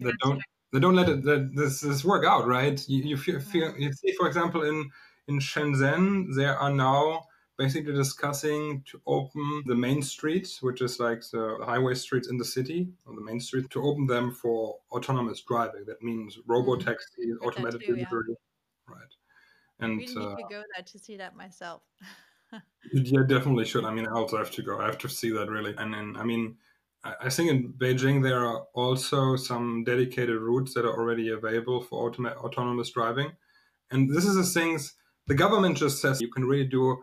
that 0.00 0.14
don't 0.22 0.42
they 0.72 0.80
don't 0.80 0.96
let 0.96 1.08
it 1.08 1.22
that 1.24 1.54
this, 1.54 1.80
this 1.80 2.04
work 2.04 2.24
out, 2.24 2.46
right? 2.46 2.86
You, 2.88 3.02
you 3.02 3.16
feel, 3.16 3.40
feel 3.40 3.74
you 3.78 3.92
see, 3.92 4.12
for 4.12 4.26
example, 4.26 4.62
in 4.62 4.90
in 5.28 5.38
Shenzhen, 5.38 6.34
there 6.34 6.56
are 6.56 6.72
now 6.72 7.22
basically 7.56 7.92
discussing 7.92 8.82
to 8.90 9.00
open 9.06 9.62
the 9.66 9.74
main 9.74 10.00
streets, 10.02 10.62
which 10.62 10.80
is 10.80 11.00
like 11.00 11.22
the 11.32 11.58
highway 11.64 11.94
streets 11.94 12.28
in 12.28 12.38
the 12.38 12.44
city, 12.44 12.88
or 13.06 13.14
the 13.14 13.20
main 13.20 13.40
street, 13.40 13.68
to 13.70 13.82
open 13.82 14.06
them 14.06 14.32
for 14.32 14.76
autonomous 14.92 15.40
driving. 15.42 15.84
That 15.86 16.02
means 16.02 16.38
robo 16.46 16.76
taxis, 16.76 17.08
mm-hmm. 17.20 17.44
automated 17.44 17.80
delivery, 17.80 18.24
yeah. 18.28 18.94
right? 18.94 19.14
And 19.80 19.92
I 19.92 19.96
really 19.96 20.16
uh, 20.16 20.28
need 20.30 20.42
to 20.42 20.48
go 20.50 20.62
there 20.74 20.84
to 20.84 20.98
see 20.98 21.16
that 21.16 21.36
myself. 21.36 21.82
yeah, 22.92 23.22
definitely 23.26 23.64
should. 23.64 23.84
I 23.84 23.92
mean, 23.92 24.06
I 24.06 24.12
also 24.12 24.38
have 24.38 24.50
to 24.52 24.62
go. 24.62 24.80
I 24.80 24.86
have 24.86 24.98
to 24.98 25.08
see 25.08 25.30
that 25.30 25.48
really. 25.48 25.74
And 25.76 25.92
then, 25.92 26.14
I 26.16 26.24
mean, 26.24 26.56
I 27.04 27.30
think 27.30 27.50
in 27.50 27.72
Beijing 27.72 28.22
there 28.22 28.44
are 28.44 28.64
also 28.74 29.36
some 29.36 29.84
dedicated 29.84 30.36
routes 30.40 30.74
that 30.74 30.84
are 30.84 30.98
already 30.98 31.30
available 31.30 31.80
for 31.80 32.10
automa- 32.10 32.36
autonomous 32.36 32.90
driving. 32.90 33.32
And 33.90 34.10
this 34.14 34.24
is 34.24 34.34
the 34.34 34.60
things 34.60 34.94
the 35.26 35.34
government 35.34 35.76
just 35.76 36.00
says 36.00 36.20
you 36.20 36.30
can 36.30 36.44
really 36.44 36.66
do 36.66 36.98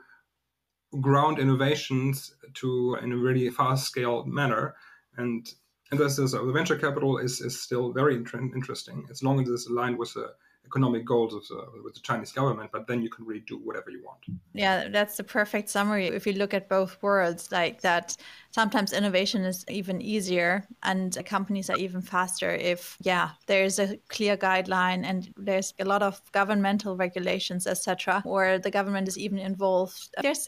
ground 1.00 1.40
innovations 1.40 2.34
to 2.56 2.98
in 3.02 3.12
a 3.12 3.18
really 3.18 3.50
fast 3.50 3.88
scale 3.88 4.26
manner. 4.26 4.76
And 5.18 5.48
and 5.92 6.00
this 6.00 6.18
is, 6.18 6.34
uh, 6.34 6.44
the 6.44 6.52
venture 6.52 6.78
capital 6.78 7.20
is, 7.20 7.42
is 7.42 7.62
still 7.62 7.94
very 7.94 8.16
interesting 8.16 9.06
as 9.12 9.22
long 9.22 9.40
as 9.40 9.50
it's 9.50 9.70
aligned 9.70 10.00
with 10.00 10.14
the 10.16 10.34
economic 10.66 11.06
goals 11.06 11.34
of 11.34 11.48
the, 11.48 11.82
with 11.84 11.94
the 11.94 12.02
Chinese 12.02 12.32
government, 12.32 12.72
but 12.72 12.88
then 12.88 13.02
you 13.02 13.10
can 13.10 13.26
really 13.26 13.44
do 13.48 13.58
whatever 13.58 13.90
you 13.90 14.04
want. 14.04 14.20
Yeah, 14.54 14.88
that's 14.90 15.18
the 15.18 15.24
perfect 15.24 15.70
summary. 15.70 16.08
If 16.08 16.26
you 16.26 16.34
look 16.34 16.54
at 16.54 16.70
both 16.70 16.98
worlds, 17.02 17.52
like 17.52 17.82
that, 17.82 18.18
sometimes 18.52 18.94
innovation 18.94 19.44
is 19.44 19.66
even 19.70 20.02
easier 20.02 20.68
and 20.84 21.18
companies 21.26 21.70
are 21.70 21.78
even 21.78 22.02
faster 22.02 22.52
if, 22.52 22.98
yeah, 23.02 23.32
there's 23.48 23.80
a 23.80 23.98
clear 24.10 24.38
guideline 24.38 25.06
and 25.06 25.34
there's 25.38 25.74
a 25.80 25.86
lot 25.86 26.02
of 26.02 26.22
governmental 26.32 26.96
regulations, 26.96 27.68
etc., 27.68 28.22
or 28.26 28.58
the 28.58 28.72
government 28.72 29.08
is 29.08 29.18
even 29.18 29.38
involved. 29.38 30.10
There's 30.22 30.48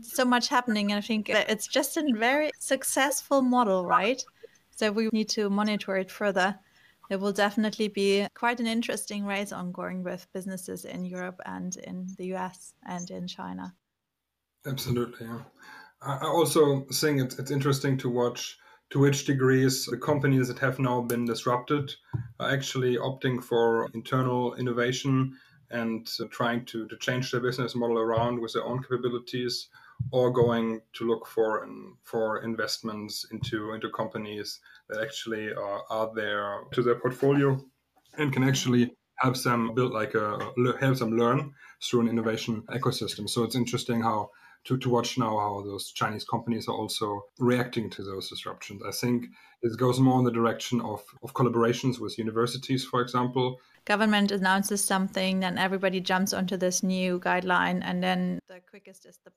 so 0.00 0.24
much 0.24 0.48
happening, 0.48 0.92
and 0.92 0.98
I 0.98 1.00
think 1.00 1.28
it's 1.28 1.66
just 1.66 1.96
a 1.96 2.04
very 2.16 2.50
successful 2.60 3.42
model, 3.42 3.84
right? 3.84 4.24
So 4.70 4.90
we 4.92 5.08
need 5.12 5.28
to 5.30 5.50
monitor 5.50 5.96
it 5.96 6.10
further 6.10 6.58
it 7.10 7.20
will 7.20 7.32
definitely 7.32 7.88
be 7.88 8.26
quite 8.34 8.60
an 8.60 8.66
interesting 8.66 9.24
race 9.24 9.52
ongoing 9.52 10.02
with 10.02 10.26
businesses 10.32 10.84
in 10.84 11.04
Europe 11.04 11.40
and 11.46 11.76
in 11.76 12.06
the 12.18 12.34
US 12.34 12.74
and 12.86 13.10
in 13.10 13.26
China. 13.26 13.74
Absolutely. 14.66 15.26
Yeah. 15.26 15.42
I 16.02 16.26
also 16.26 16.86
think 16.92 17.20
it's, 17.20 17.38
it's 17.38 17.50
interesting 17.50 17.96
to 17.98 18.10
watch 18.10 18.58
to 18.90 18.98
which 18.98 19.24
degrees 19.24 19.86
the 19.86 19.96
companies 19.96 20.48
that 20.48 20.58
have 20.58 20.78
now 20.78 21.00
been 21.00 21.24
disrupted 21.24 21.92
are 22.38 22.50
actually 22.50 22.96
opting 22.96 23.42
for 23.42 23.90
internal 23.94 24.54
innovation 24.54 25.36
and 25.70 26.06
trying 26.30 26.64
to, 26.66 26.86
to 26.88 26.96
change 26.98 27.30
their 27.30 27.40
business 27.40 27.74
model 27.74 27.98
around 27.98 28.40
with 28.40 28.52
their 28.52 28.64
own 28.64 28.82
capabilities 28.82 29.68
or 30.10 30.30
going 30.30 30.80
to 30.94 31.06
look 31.06 31.26
for 31.26 31.66
for 32.02 32.42
investments 32.42 33.26
into 33.32 33.72
into 33.72 33.90
companies 33.90 34.60
that 34.88 35.02
actually 35.02 35.52
are, 35.52 35.82
are 35.90 36.12
there 36.14 36.64
to 36.72 36.82
their 36.82 36.96
portfolio 36.96 37.60
and 38.18 38.32
can 38.32 38.44
actually 38.44 38.94
help 39.16 39.36
them 39.42 39.74
build 39.74 39.92
like 39.92 40.14
a 40.14 40.38
help 40.80 40.98
them 40.98 41.16
learn 41.16 41.52
through 41.82 42.00
an 42.00 42.08
innovation 42.08 42.62
ecosystem. 42.70 43.28
So 43.28 43.44
it's 43.44 43.56
interesting 43.56 44.00
how 44.00 44.30
to, 44.64 44.78
to 44.78 44.88
watch 44.88 45.18
now 45.18 45.38
how 45.38 45.62
those 45.62 45.92
Chinese 45.92 46.24
companies 46.24 46.68
are 46.68 46.74
also 46.74 47.22
reacting 47.38 47.90
to 47.90 48.02
those 48.02 48.30
disruptions. 48.30 48.82
I 48.86 48.92
think 48.92 49.26
it 49.62 49.76
goes 49.78 50.00
more 50.00 50.18
in 50.18 50.24
the 50.24 50.30
direction 50.30 50.80
of, 50.80 51.02
of 51.22 51.34
collaborations 51.34 52.00
with 52.00 52.18
universities, 52.18 52.84
for 52.84 53.02
example, 53.02 53.60
government 53.84 54.30
announces 54.32 54.82
something, 54.82 55.40
then 55.40 55.58
everybody 55.58 56.00
jumps 56.00 56.32
onto 56.32 56.56
this 56.56 56.82
new 56.82 57.20
guideline, 57.20 57.82
and 57.84 58.02
then 58.02 58.38
the 58.48 58.60
quickest 58.60 59.06
is 59.06 59.18
the 59.24 59.30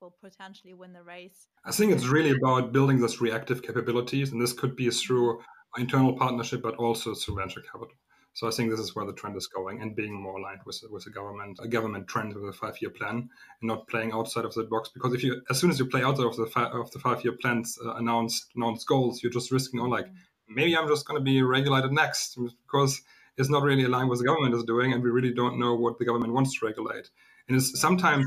will 0.00 0.14
potentially 0.22 0.74
win 0.74 0.92
the 0.92 1.02
race. 1.02 1.48
I 1.64 1.72
think 1.72 1.92
it's 1.92 2.06
really 2.06 2.36
about 2.36 2.72
building 2.72 3.00
those 3.00 3.20
reactive 3.20 3.62
capabilities, 3.62 4.32
and 4.32 4.40
this 4.40 4.52
could 4.52 4.76
be 4.76 4.90
through 4.90 5.40
internal 5.76 6.12
partnership, 6.16 6.62
but 6.62 6.76
also 6.76 7.14
through 7.14 7.36
venture 7.36 7.60
capital. 7.60 7.94
So 8.34 8.48
I 8.48 8.50
think 8.50 8.70
this 8.70 8.80
is 8.80 8.96
where 8.96 9.06
the 9.06 9.12
trend 9.12 9.36
is 9.36 9.46
going, 9.46 9.80
and 9.80 9.94
being 9.94 10.12
more 10.12 10.38
aligned 10.38 10.60
with 10.66 10.82
with 10.90 11.04
the 11.04 11.10
government, 11.10 11.58
a 11.62 11.68
government 11.68 12.08
trend 12.08 12.34
with 12.34 12.48
a 12.48 12.52
five 12.52 12.76
year 12.82 12.90
plan, 12.90 13.16
and 13.16 13.28
not 13.62 13.86
playing 13.86 14.12
outside 14.12 14.44
of 14.44 14.52
the 14.54 14.64
box. 14.64 14.90
Because 14.92 15.14
if 15.14 15.22
you, 15.22 15.40
as 15.50 15.60
soon 15.60 15.70
as 15.70 15.78
you 15.78 15.86
play 15.86 16.02
outside 16.02 16.26
of 16.26 16.36
the 16.36 16.46
fi- 16.46 16.70
of 16.70 16.90
the 16.90 16.98
five 16.98 17.22
year 17.24 17.36
plans 17.40 17.78
uh, 17.84 17.94
announced 17.94 18.46
announced 18.56 18.88
goals, 18.88 19.22
you're 19.22 19.32
just 19.32 19.52
risking 19.52 19.78
on 19.78 19.88
like 19.88 20.08
maybe 20.48 20.76
I'm 20.76 20.88
just 20.88 21.06
going 21.06 21.18
to 21.18 21.24
be 21.24 21.42
regulated 21.42 21.92
next 21.92 22.36
because 22.66 23.00
it's 23.36 23.50
not 23.50 23.62
really 23.62 23.84
aligned 23.84 24.10
with 24.10 24.18
the 24.18 24.26
government 24.26 24.54
is 24.54 24.64
doing, 24.64 24.92
and 24.92 25.02
we 25.02 25.10
really 25.10 25.32
don't 25.32 25.58
know 25.58 25.74
what 25.74 25.98
the 25.98 26.04
government 26.04 26.32
wants 26.32 26.58
to 26.58 26.66
regulate. 26.66 27.10
And 27.48 27.56
it's 27.56 27.78
sometimes 27.80 28.26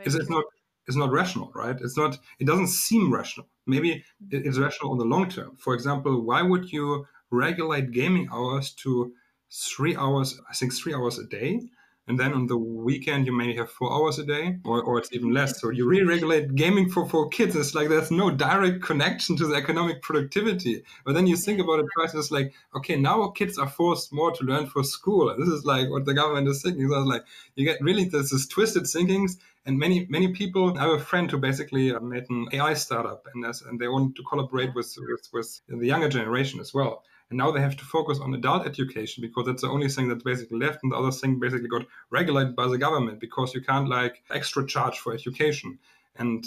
it's, 0.00 0.14
it's 0.14 0.30
not 0.30 0.44
it's 0.86 0.96
not 0.96 1.12
rational, 1.12 1.52
right? 1.54 1.76
It's 1.80 1.96
not. 1.96 2.18
It 2.38 2.46
doesn't 2.46 2.68
seem 2.68 3.12
rational. 3.12 3.46
Maybe 3.66 4.04
it's 4.30 4.58
rational 4.58 4.92
on 4.92 4.98
the 4.98 5.04
long 5.04 5.28
term. 5.28 5.56
For 5.56 5.74
example, 5.74 6.20
why 6.20 6.42
would 6.42 6.72
you 6.72 7.06
regulate 7.30 7.92
gaming 7.92 8.28
hours 8.32 8.72
to 8.82 9.12
three 9.50 9.96
hours? 9.96 10.40
I 10.50 10.54
think 10.54 10.74
three 10.74 10.94
hours 10.94 11.18
a 11.18 11.26
day 11.26 11.60
and 12.08 12.18
then 12.18 12.32
on 12.32 12.46
the 12.46 12.56
weekend 12.56 13.26
you 13.26 13.32
may 13.36 13.54
have 13.54 13.70
four 13.70 13.92
hours 13.92 14.18
a 14.18 14.24
day 14.24 14.58
or, 14.64 14.82
or 14.82 14.98
it's 14.98 15.12
even 15.12 15.32
less 15.32 15.60
so 15.60 15.70
you 15.70 15.88
re-regulate 15.88 16.54
gaming 16.54 16.88
for, 16.88 17.08
for 17.08 17.28
kids 17.28 17.54
it's 17.54 17.74
like 17.74 17.88
there's 17.88 18.10
no 18.10 18.30
direct 18.30 18.82
connection 18.82 19.36
to 19.36 19.46
the 19.46 19.54
economic 19.54 20.02
productivity 20.02 20.82
but 21.04 21.14
then 21.14 21.26
you 21.26 21.36
think 21.36 21.60
about 21.60 21.78
it 21.78 21.86
twice 21.94 22.14
it's 22.14 22.30
like 22.30 22.52
okay 22.74 22.96
now 22.96 23.28
kids 23.28 23.56
are 23.56 23.68
forced 23.68 24.12
more 24.12 24.32
to 24.32 24.44
learn 24.44 24.66
for 24.66 24.82
school 24.82 25.34
this 25.38 25.48
is 25.48 25.64
like 25.64 25.88
what 25.90 26.04
the 26.04 26.14
government 26.14 26.48
is 26.48 26.62
thinking 26.62 26.88
so 26.88 26.98
it's 26.98 27.08
like 27.08 27.24
you 27.54 27.64
get 27.64 27.80
really 27.80 28.04
this, 28.04 28.30
this 28.30 28.46
twisted 28.46 28.86
thinkings 28.86 29.38
and 29.66 29.78
many 29.78 30.06
many 30.08 30.28
people 30.32 30.76
I 30.78 30.82
have 30.82 31.00
a 31.00 31.04
friend 31.04 31.30
who 31.30 31.38
basically 31.38 31.94
uh, 31.94 32.00
made 32.00 32.24
an 32.30 32.48
ai 32.52 32.74
startup 32.74 33.26
and, 33.32 33.44
and 33.44 33.78
they 33.80 33.88
want 33.88 34.16
to 34.16 34.22
collaborate 34.22 34.74
with, 34.74 34.94
with, 35.08 35.28
with 35.32 35.60
the 35.68 35.86
younger 35.86 36.08
generation 36.08 36.60
as 36.60 36.74
well 36.74 37.04
and 37.32 37.38
now 37.38 37.50
they 37.50 37.62
have 37.62 37.78
to 37.78 37.84
focus 37.86 38.18
on 38.20 38.34
adult 38.34 38.66
education 38.66 39.22
because 39.22 39.46
that's 39.46 39.62
the 39.62 39.68
only 39.68 39.88
thing 39.88 40.06
that's 40.06 40.22
basically 40.22 40.58
left. 40.58 40.80
And 40.82 40.92
the 40.92 40.96
other 40.96 41.10
thing 41.10 41.40
basically 41.40 41.66
got 41.66 41.86
regulated 42.10 42.54
by 42.54 42.68
the 42.68 42.76
government 42.76 43.20
because 43.20 43.54
you 43.54 43.62
can't 43.62 43.88
like 43.88 44.22
extra 44.30 44.66
charge 44.66 44.98
for 44.98 45.14
education. 45.14 45.78
And 46.16 46.44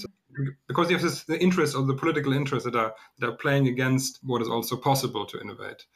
because 0.67 0.91
you 0.91 0.95
have 0.95 1.03
this 1.03 1.23
the 1.23 1.41
interest 1.41 1.75
or 1.75 1.81
the 1.87 1.95
political 1.95 2.33
interests 2.33 2.65
that 2.65 2.75
are 2.75 2.93
that 3.17 3.27
are 3.27 3.37
playing 3.37 3.67
against 3.67 4.19
what 4.21 4.43
is 4.43 4.47
also 4.47 4.77
possible 4.77 5.25
to 5.25 5.41
innovate. 5.41 5.87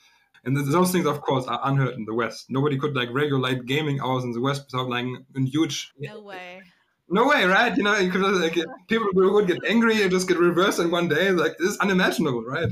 And 0.44 0.58
those 0.58 0.92
things, 0.92 1.06
of 1.06 1.22
course, 1.22 1.46
are 1.46 1.60
unheard 1.64 1.94
in 1.94 2.06
the 2.06 2.16
West. 2.16 2.48
Nobody 2.50 2.80
could 2.80 2.96
like 2.96 3.10
regulate 3.12 3.68
gaming 3.68 4.02
hours 4.02 4.24
in 4.24 4.32
the 4.32 4.42
West 4.42 4.66
without 4.72 4.90
like 4.90 5.06
a 5.06 5.42
huge. 5.42 5.92
No 6.00 6.22
way. 6.22 6.64
No 7.10 7.28
way, 7.28 7.46
right? 7.46 7.76
You 7.76 7.84
know, 7.84 7.98
you 7.98 8.12
could 8.12 8.22
like 8.22 8.58
people 8.88 9.10
would 9.14 9.48
get 9.48 9.64
angry 9.66 10.02
and 10.02 10.12
just 10.12 10.28
get 10.28 10.38
reversed 10.38 10.80
in 10.80 10.92
one 10.92 11.08
day. 11.08 11.32
Like 11.32 11.58
this 11.58 11.72
is 11.72 11.78
unimaginable, 11.80 12.44
right? 12.44 12.70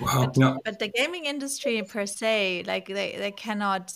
Wow. 0.00 0.26
But, 0.26 0.36
no. 0.36 0.60
but 0.64 0.78
the 0.78 0.88
gaming 0.88 1.26
industry 1.26 1.82
per 1.82 2.06
se, 2.06 2.64
like 2.66 2.86
they, 2.86 3.16
they 3.16 3.32
cannot 3.32 3.92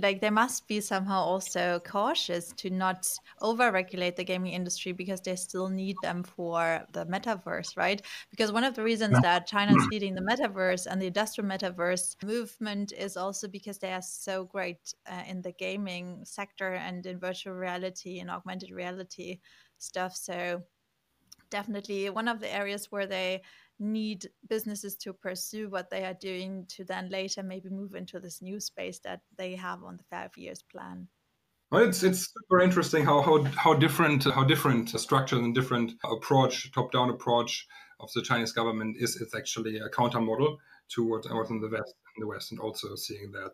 like 0.00 0.20
they 0.20 0.30
must 0.30 0.66
be 0.66 0.80
somehow 0.80 1.20
also 1.22 1.80
cautious 1.84 2.52
to 2.54 2.70
not 2.70 3.08
over-regulate 3.40 4.16
the 4.16 4.24
gaming 4.24 4.52
industry 4.52 4.92
because 4.92 5.20
they 5.20 5.36
still 5.36 5.68
need 5.68 6.00
them 6.02 6.22
for 6.22 6.84
the 6.92 7.06
metaverse 7.06 7.76
right? 7.76 8.02
Because 8.30 8.52
one 8.52 8.64
of 8.64 8.74
the 8.74 8.82
reasons 8.82 9.20
that 9.20 9.46
china 9.46 9.72
is 9.72 9.88
leading 9.90 10.14
the 10.14 10.20
metaverse 10.20 10.86
and 10.86 11.00
the 11.00 11.06
industrial 11.06 11.48
metaverse 11.48 12.22
movement 12.22 12.92
is 12.92 13.16
also 13.16 13.48
because 13.48 13.78
they 13.78 13.92
are 13.92 14.02
so 14.02 14.44
great 14.44 14.94
uh, 15.06 15.22
in 15.28 15.42
the 15.42 15.52
gaming 15.52 16.24
sector 16.24 16.74
and 16.74 17.06
in 17.06 17.18
virtual 17.18 17.54
reality 17.54 18.20
and 18.20 18.30
augmented 18.30 18.70
reality 18.70 19.40
stuff. 19.78 20.16
So 20.16 20.62
definitely 21.50 22.10
one 22.10 22.28
of 22.28 22.40
the 22.40 22.52
areas 22.52 22.90
where 22.90 23.06
they 23.06 23.42
need 23.78 24.28
businesses 24.48 24.96
to 24.96 25.12
pursue 25.12 25.68
what 25.68 25.90
they 25.90 26.04
are 26.04 26.14
doing 26.14 26.66
to 26.68 26.84
then 26.84 27.08
later 27.10 27.42
maybe 27.42 27.68
move 27.70 27.94
into 27.94 28.20
this 28.20 28.40
new 28.40 28.60
space 28.60 29.00
that 29.00 29.20
they 29.36 29.54
have 29.56 29.82
on 29.82 29.96
the 29.96 30.04
five 30.04 30.30
years 30.36 30.62
plan. 30.62 31.08
Well, 31.70 31.88
it's 31.88 32.02
it's 32.02 32.32
super 32.32 32.60
interesting 32.60 33.04
how 33.04 33.20
how, 33.22 33.42
how 33.56 33.74
different 33.74 34.24
how 34.24 34.44
different 34.44 34.88
structures 34.90 35.40
and 35.40 35.54
different 35.54 35.92
approach 36.04 36.70
top 36.72 36.92
down 36.92 37.10
approach 37.10 37.66
of 38.00 38.10
the 38.14 38.22
Chinese 38.22 38.52
government 38.52 38.96
is. 38.98 39.20
It's 39.20 39.34
actually 39.34 39.78
a 39.78 39.88
counter 39.88 40.20
model 40.20 40.58
to 40.90 41.04
what 41.04 41.24
was 41.28 41.50
in 41.50 41.60
the 41.60 41.68
West 41.68 41.94
in 42.16 42.20
the 42.20 42.28
West, 42.28 42.52
and 42.52 42.60
also 42.60 42.94
seeing 42.94 43.32
that 43.32 43.52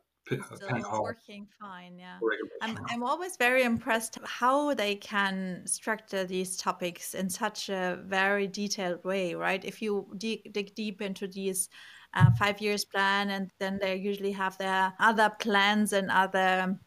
still 0.54 1.02
working 1.02 1.46
fine 1.60 1.98
yeah. 1.98 2.18
I'm, 2.62 2.78
I'm 2.88 3.02
always 3.02 3.36
very 3.36 3.62
impressed 3.62 4.18
how 4.24 4.74
they 4.74 4.94
can 4.94 5.62
structure 5.66 6.24
these 6.24 6.56
topics 6.56 7.14
in 7.14 7.28
such 7.28 7.68
a 7.68 7.98
very 8.04 8.46
detailed 8.46 9.04
way 9.04 9.34
right? 9.34 9.64
If 9.64 9.82
you 9.82 10.06
dig 10.16 10.74
deep 10.74 11.00
into 11.00 11.26
these 11.26 11.68
uh, 12.14 12.30
five 12.38 12.60
years 12.60 12.84
plan 12.84 13.30
and 13.30 13.50
then 13.58 13.78
they 13.80 13.96
usually 13.96 14.32
have 14.32 14.58
their 14.58 14.92
other 14.98 15.30
plans 15.40 15.92
and 15.92 16.10
other 16.10 16.78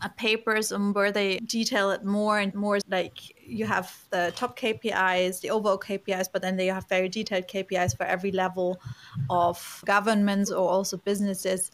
uh, 0.00 0.08
papers 0.16 0.72
um, 0.72 0.92
where 0.92 1.12
they 1.12 1.38
detail 1.38 1.90
it 1.90 2.04
more 2.04 2.38
and 2.38 2.54
more 2.54 2.78
like 2.88 3.18
you 3.44 3.66
have 3.66 3.96
the 4.10 4.32
top 4.36 4.58
KPIs, 4.58 5.40
the 5.40 5.50
overall 5.50 5.78
KPIs, 5.78 6.28
but 6.32 6.42
then 6.42 6.56
they 6.56 6.66
have 6.66 6.88
very 6.88 7.08
detailed 7.08 7.46
KPIs 7.48 7.96
for 7.96 8.04
every 8.04 8.32
level 8.32 8.80
of 9.30 9.82
governments 9.84 10.50
or 10.50 10.68
also 10.68 10.96
businesses 10.96 11.70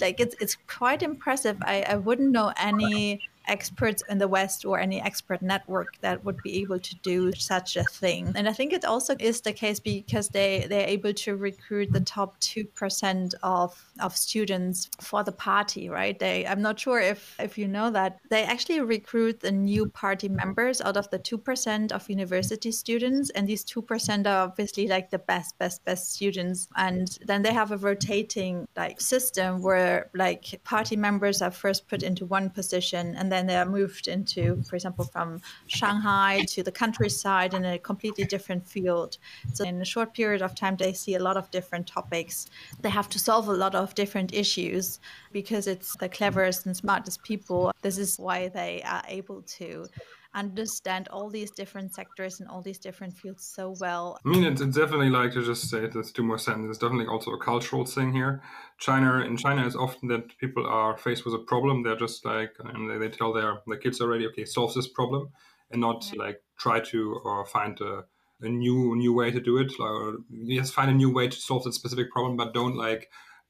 like 0.00 0.20
it's 0.20 0.34
it's 0.40 0.56
quite 0.66 1.02
impressive. 1.02 1.56
I, 1.62 1.82
I 1.82 1.96
wouldn't 1.96 2.30
know 2.30 2.52
any 2.56 3.20
experts 3.46 4.02
in 4.08 4.18
the 4.18 4.28
West 4.28 4.64
or 4.64 4.78
any 4.78 5.00
expert 5.00 5.42
network 5.42 5.98
that 6.00 6.24
would 6.24 6.38
be 6.42 6.60
able 6.62 6.78
to 6.78 6.94
do 6.96 7.32
such 7.32 7.76
a 7.76 7.84
thing. 7.84 8.32
And 8.34 8.48
I 8.48 8.52
think 8.52 8.72
it 8.72 8.84
also 8.84 9.14
is 9.18 9.40
the 9.40 9.52
case 9.52 9.80
because 9.80 10.28
they, 10.28 10.66
they're 10.68 10.88
able 10.88 11.12
to 11.14 11.36
recruit 11.36 11.92
the 11.92 12.00
top 12.00 12.38
2% 12.40 13.34
of, 13.42 13.92
of 14.00 14.16
students 14.16 14.90
for 15.00 15.22
the 15.22 15.32
party, 15.32 15.88
right? 15.88 16.18
They 16.18 16.46
I'm 16.46 16.62
not 16.62 16.78
sure 16.78 17.00
if, 17.00 17.34
if 17.38 17.58
you 17.58 17.68
know 17.68 17.90
that. 17.90 18.18
They 18.30 18.44
actually 18.44 18.80
recruit 18.80 19.40
the 19.40 19.52
new 19.52 19.86
party 19.86 20.28
members 20.28 20.80
out 20.80 20.96
of 20.96 21.10
the 21.10 21.18
2% 21.18 21.92
of 21.92 22.08
university 22.08 22.72
students. 22.72 23.30
And 23.30 23.48
these 23.48 23.64
2% 23.64 24.26
are 24.26 24.48
obviously 24.48 24.86
like 24.88 25.10
the 25.10 25.18
best, 25.18 25.58
best, 25.58 25.84
best 25.84 26.14
students. 26.14 26.68
And 26.76 27.18
then 27.26 27.42
they 27.42 27.52
have 27.52 27.72
a 27.72 27.76
rotating 27.76 28.68
like 28.76 29.00
system 29.00 29.62
where 29.62 30.10
like 30.14 30.60
party 30.64 30.96
members 30.96 31.42
are 31.42 31.50
first 31.50 31.88
put 31.88 32.02
into 32.02 32.24
one 32.26 32.50
position 32.50 33.14
and 33.16 33.30
then 33.34 33.46
they're 33.46 33.66
moved 33.66 34.06
into, 34.08 34.62
for 34.62 34.76
example, 34.76 35.04
from 35.04 35.40
Shanghai 35.66 36.44
to 36.48 36.62
the 36.62 36.72
countryside 36.72 37.52
in 37.52 37.64
a 37.64 37.78
completely 37.78 38.24
different 38.24 38.66
field. 38.66 39.18
So 39.52 39.64
in 39.64 39.80
a 39.80 39.84
short 39.84 40.14
period 40.14 40.42
of 40.42 40.54
time, 40.54 40.76
they 40.76 40.92
see 40.92 41.14
a 41.16 41.22
lot 41.28 41.36
of 41.36 41.50
different 41.50 41.86
topics. 41.86 42.46
They 42.80 42.90
have 42.90 43.08
to 43.10 43.18
solve 43.18 43.48
a 43.48 43.52
lot 43.52 43.74
of 43.74 43.94
different 43.94 44.32
issues 44.32 45.00
because 45.32 45.66
it's 45.66 45.96
the 45.96 46.08
cleverest 46.08 46.66
and 46.66 46.76
smartest 46.76 47.22
people. 47.24 47.72
This 47.82 47.98
is 47.98 48.18
why 48.18 48.48
they 48.48 48.82
are 48.82 49.02
able 49.08 49.42
to 49.58 49.86
understand 50.34 51.08
all 51.08 51.30
these 51.30 51.50
different 51.50 51.94
sectors 51.94 52.40
and 52.40 52.48
all 52.48 52.60
these 52.60 52.78
different 52.78 53.16
fields 53.16 53.44
so 53.44 53.74
well. 53.80 54.18
I 54.24 54.28
mean, 54.28 54.44
it's, 54.44 54.60
it's 54.60 54.76
definitely 54.76 55.10
like 55.10 55.32
to 55.32 55.44
just 55.44 55.70
say 55.70 55.86
this 55.86 56.12
two 56.12 56.22
more 56.22 56.38
sentences. 56.38 56.76
It's 56.76 56.78
definitely 56.78 57.06
also 57.06 57.30
a 57.32 57.38
cultural 57.38 57.84
thing 57.84 58.12
here. 58.12 58.42
China 58.78 59.20
in 59.20 59.36
China 59.36 59.66
is 59.66 59.76
often 59.76 60.08
that 60.08 60.36
people 60.38 60.66
are 60.66 60.96
faced 60.98 61.24
with 61.24 61.34
a 61.34 61.38
problem. 61.38 61.82
They're 61.82 61.96
just 61.96 62.24
like 62.24 62.52
and 62.58 62.90
they, 62.90 62.98
they 62.98 63.08
tell 63.08 63.32
their 63.32 63.58
the 63.66 63.76
kids 63.76 64.00
already, 64.00 64.26
okay, 64.28 64.44
solve 64.44 64.74
this 64.74 64.88
problem, 64.88 65.30
and 65.70 65.80
not 65.80 66.04
yeah. 66.12 66.22
like 66.24 66.42
try 66.58 66.80
to 66.80 67.20
or 67.24 67.46
find 67.46 67.80
a, 67.80 68.04
a 68.40 68.48
new 68.48 68.96
new 68.96 69.14
way 69.14 69.30
to 69.30 69.40
do 69.40 69.58
it. 69.58 69.72
Or 69.78 70.16
yes, 70.30 70.70
find 70.70 70.90
a 70.90 70.94
new 70.94 71.12
way 71.12 71.28
to 71.28 71.36
solve 71.36 71.64
that 71.64 71.74
specific 71.74 72.10
problem, 72.10 72.36
but 72.36 72.52
don't 72.52 72.76
like 72.76 73.08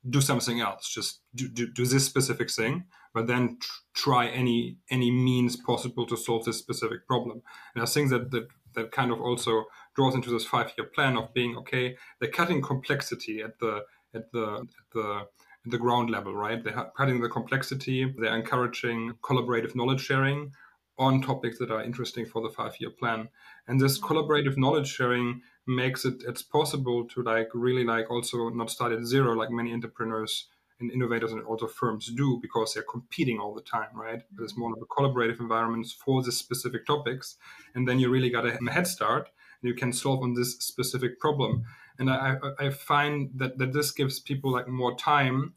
do 0.08 0.20
something 0.20 0.60
else. 0.60 0.88
Just 0.92 1.20
do, 1.34 1.48
do, 1.48 1.66
do 1.72 1.86
this 1.86 2.04
specific 2.04 2.50
thing, 2.50 2.84
but 3.14 3.28
then 3.28 3.56
tr- 3.60 3.70
try 3.94 4.26
any 4.26 4.76
any 4.90 5.10
means 5.10 5.56
possible 5.56 6.04
to 6.06 6.16
solve 6.16 6.44
this 6.44 6.58
specific 6.58 7.06
problem. 7.06 7.42
And 7.74 7.82
I 7.82 7.86
think 7.86 8.10
that 8.10 8.30
that 8.32 8.48
that 8.74 8.92
kind 8.92 9.12
of 9.12 9.20
also 9.20 9.64
draws 9.94 10.14
into 10.14 10.30
this 10.30 10.44
five 10.44 10.72
year 10.76 10.86
plan 10.86 11.16
of 11.16 11.32
being 11.32 11.56
okay. 11.56 11.96
They're 12.20 12.30
cutting 12.30 12.60
complexity 12.60 13.40
at 13.40 13.58
the 13.60 13.84
at 14.14 14.30
the 14.32 14.66
at 14.66 14.90
the 14.92 15.26
at 15.64 15.70
the 15.70 15.78
ground 15.78 16.10
level, 16.10 16.34
right? 16.34 16.62
They're 16.62 16.90
cutting 16.96 17.20
the 17.20 17.28
complexity. 17.28 18.12
They're 18.18 18.36
encouraging 18.36 19.14
collaborative 19.22 19.74
knowledge 19.74 20.02
sharing 20.02 20.52
on 20.98 21.22
topics 21.22 21.58
that 21.58 21.70
are 21.70 21.82
interesting 21.82 22.26
for 22.26 22.42
the 22.42 22.50
five 22.50 22.74
year 22.80 22.90
plan. 22.90 23.28
And 23.66 23.80
this 23.80 23.98
mm-hmm. 23.98 24.12
collaborative 24.12 24.56
knowledge 24.56 24.88
sharing 24.88 25.40
makes 25.66 26.04
it 26.04 26.22
it's 26.26 26.42
possible 26.42 27.06
to 27.06 27.22
like 27.22 27.48
really 27.54 27.84
like 27.84 28.10
also 28.10 28.50
not 28.50 28.70
start 28.70 28.92
at 28.92 29.04
zero 29.04 29.32
like 29.32 29.50
many 29.50 29.72
entrepreneurs 29.72 30.48
and 30.80 30.90
innovators 30.90 31.32
and 31.32 31.42
also 31.44 31.66
firms 31.66 32.12
do 32.16 32.38
because 32.42 32.74
they're 32.74 32.82
competing 32.82 33.38
all 33.38 33.54
the 33.54 33.62
time, 33.62 33.88
right? 33.94 34.22
There's 34.32 34.52
mm-hmm. 34.52 34.60
more 34.60 34.72
of 34.72 34.82
a 34.82 34.86
collaborative 34.86 35.40
environment 35.40 35.86
for 36.04 36.22
the 36.22 36.32
specific 36.32 36.86
topics, 36.86 37.36
and 37.74 37.88
then 37.88 37.98
you 37.98 38.10
really 38.10 38.30
got 38.30 38.46
a 38.46 38.52
head 38.70 38.86
start 38.86 39.28
and 39.62 39.68
you 39.68 39.74
can 39.74 39.92
solve 39.92 40.22
on 40.22 40.34
this 40.34 40.56
specific 40.58 41.20
problem. 41.20 41.64
And 41.98 42.10
I, 42.10 42.36
I 42.58 42.70
find 42.70 43.30
that 43.36 43.58
that 43.58 43.72
this 43.72 43.92
gives 43.92 44.18
people 44.18 44.50
like 44.50 44.66
more 44.66 44.96
time 44.96 45.54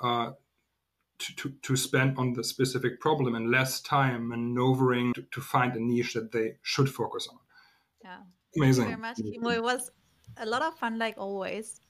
uh, 0.00 0.30
to, 1.20 1.36
to, 1.36 1.52
to 1.62 1.76
spend 1.76 2.16
on 2.18 2.32
the 2.32 2.42
specific 2.42 3.00
problem 3.00 3.34
and 3.34 3.50
less 3.50 3.80
time 3.80 4.28
maneuvering 4.28 5.12
to, 5.14 5.22
to 5.30 5.40
find 5.40 5.74
a 5.76 5.80
niche 5.80 6.14
that 6.14 6.32
they 6.32 6.56
should 6.62 6.88
focus 6.88 7.28
on. 7.30 7.38
Yeah. 8.02 8.18
Amazing. 8.56 8.84
Thank 8.84 8.96
you 8.96 9.02
very 9.02 9.08
much, 9.08 9.16
Kimo. 9.16 9.50
It 9.50 9.62
was 9.62 9.90
a 10.38 10.46
lot 10.46 10.62
of 10.62 10.78
fun, 10.78 10.98
like 10.98 11.16
always. 11.18 11.80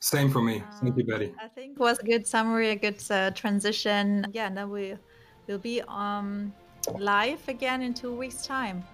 Same 0.00 0.30
for 0.30 0.40
me. 0.40 0.62
Thank 0.80 0.96
you, 0.96 1.04
Betty. 1.04 1.34
I 1.42 1.48
think 1.48 1.72
it 1.72 1.80
was 1.80 1.98
a 1.98 2.04
good 2.04 2.26
summary, 2.26 2.70
a 2.70 2.76
good 2.76 3.02
uh, 3.10 3.30
transition. 3.32 4.26
Yeah, 4.32 4.48
now 4.48 4.66
we 4.68 4.96
will 5.48 5.58
be 5.58 5.82
um, 5.88 6.52
live 6.98 7.46
again 7.48 7.82
in 7.82 7.94
two 7.94 8.14
weeks' 8.14 8.46
time. 8.46 8.84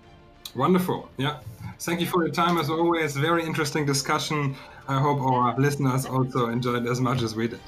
Wonderful. 0.54 1.08
Yeah. 1.18 1.40
Thank 1.80 2.00
you 2.00 2.06
for 2.06 2.24
your 2.24 2.32
time 2.32 2.58
as 2.58 2.70
always. 2.70 3.16
Very 3.16 3.44
interesting 3.44 3.84
discussion. 3.84 4.56
I 4.88 4.98
hope 5.00 5.20
our 5.20 5.58
listeners 5.58 6.06
also 6.06 6.48
enjoyed 6.48 6.86
as 6.86 7.00
much 7.00 7.22
as 7.22 7.34
we 7.34 7.48
did. 7.48 7.60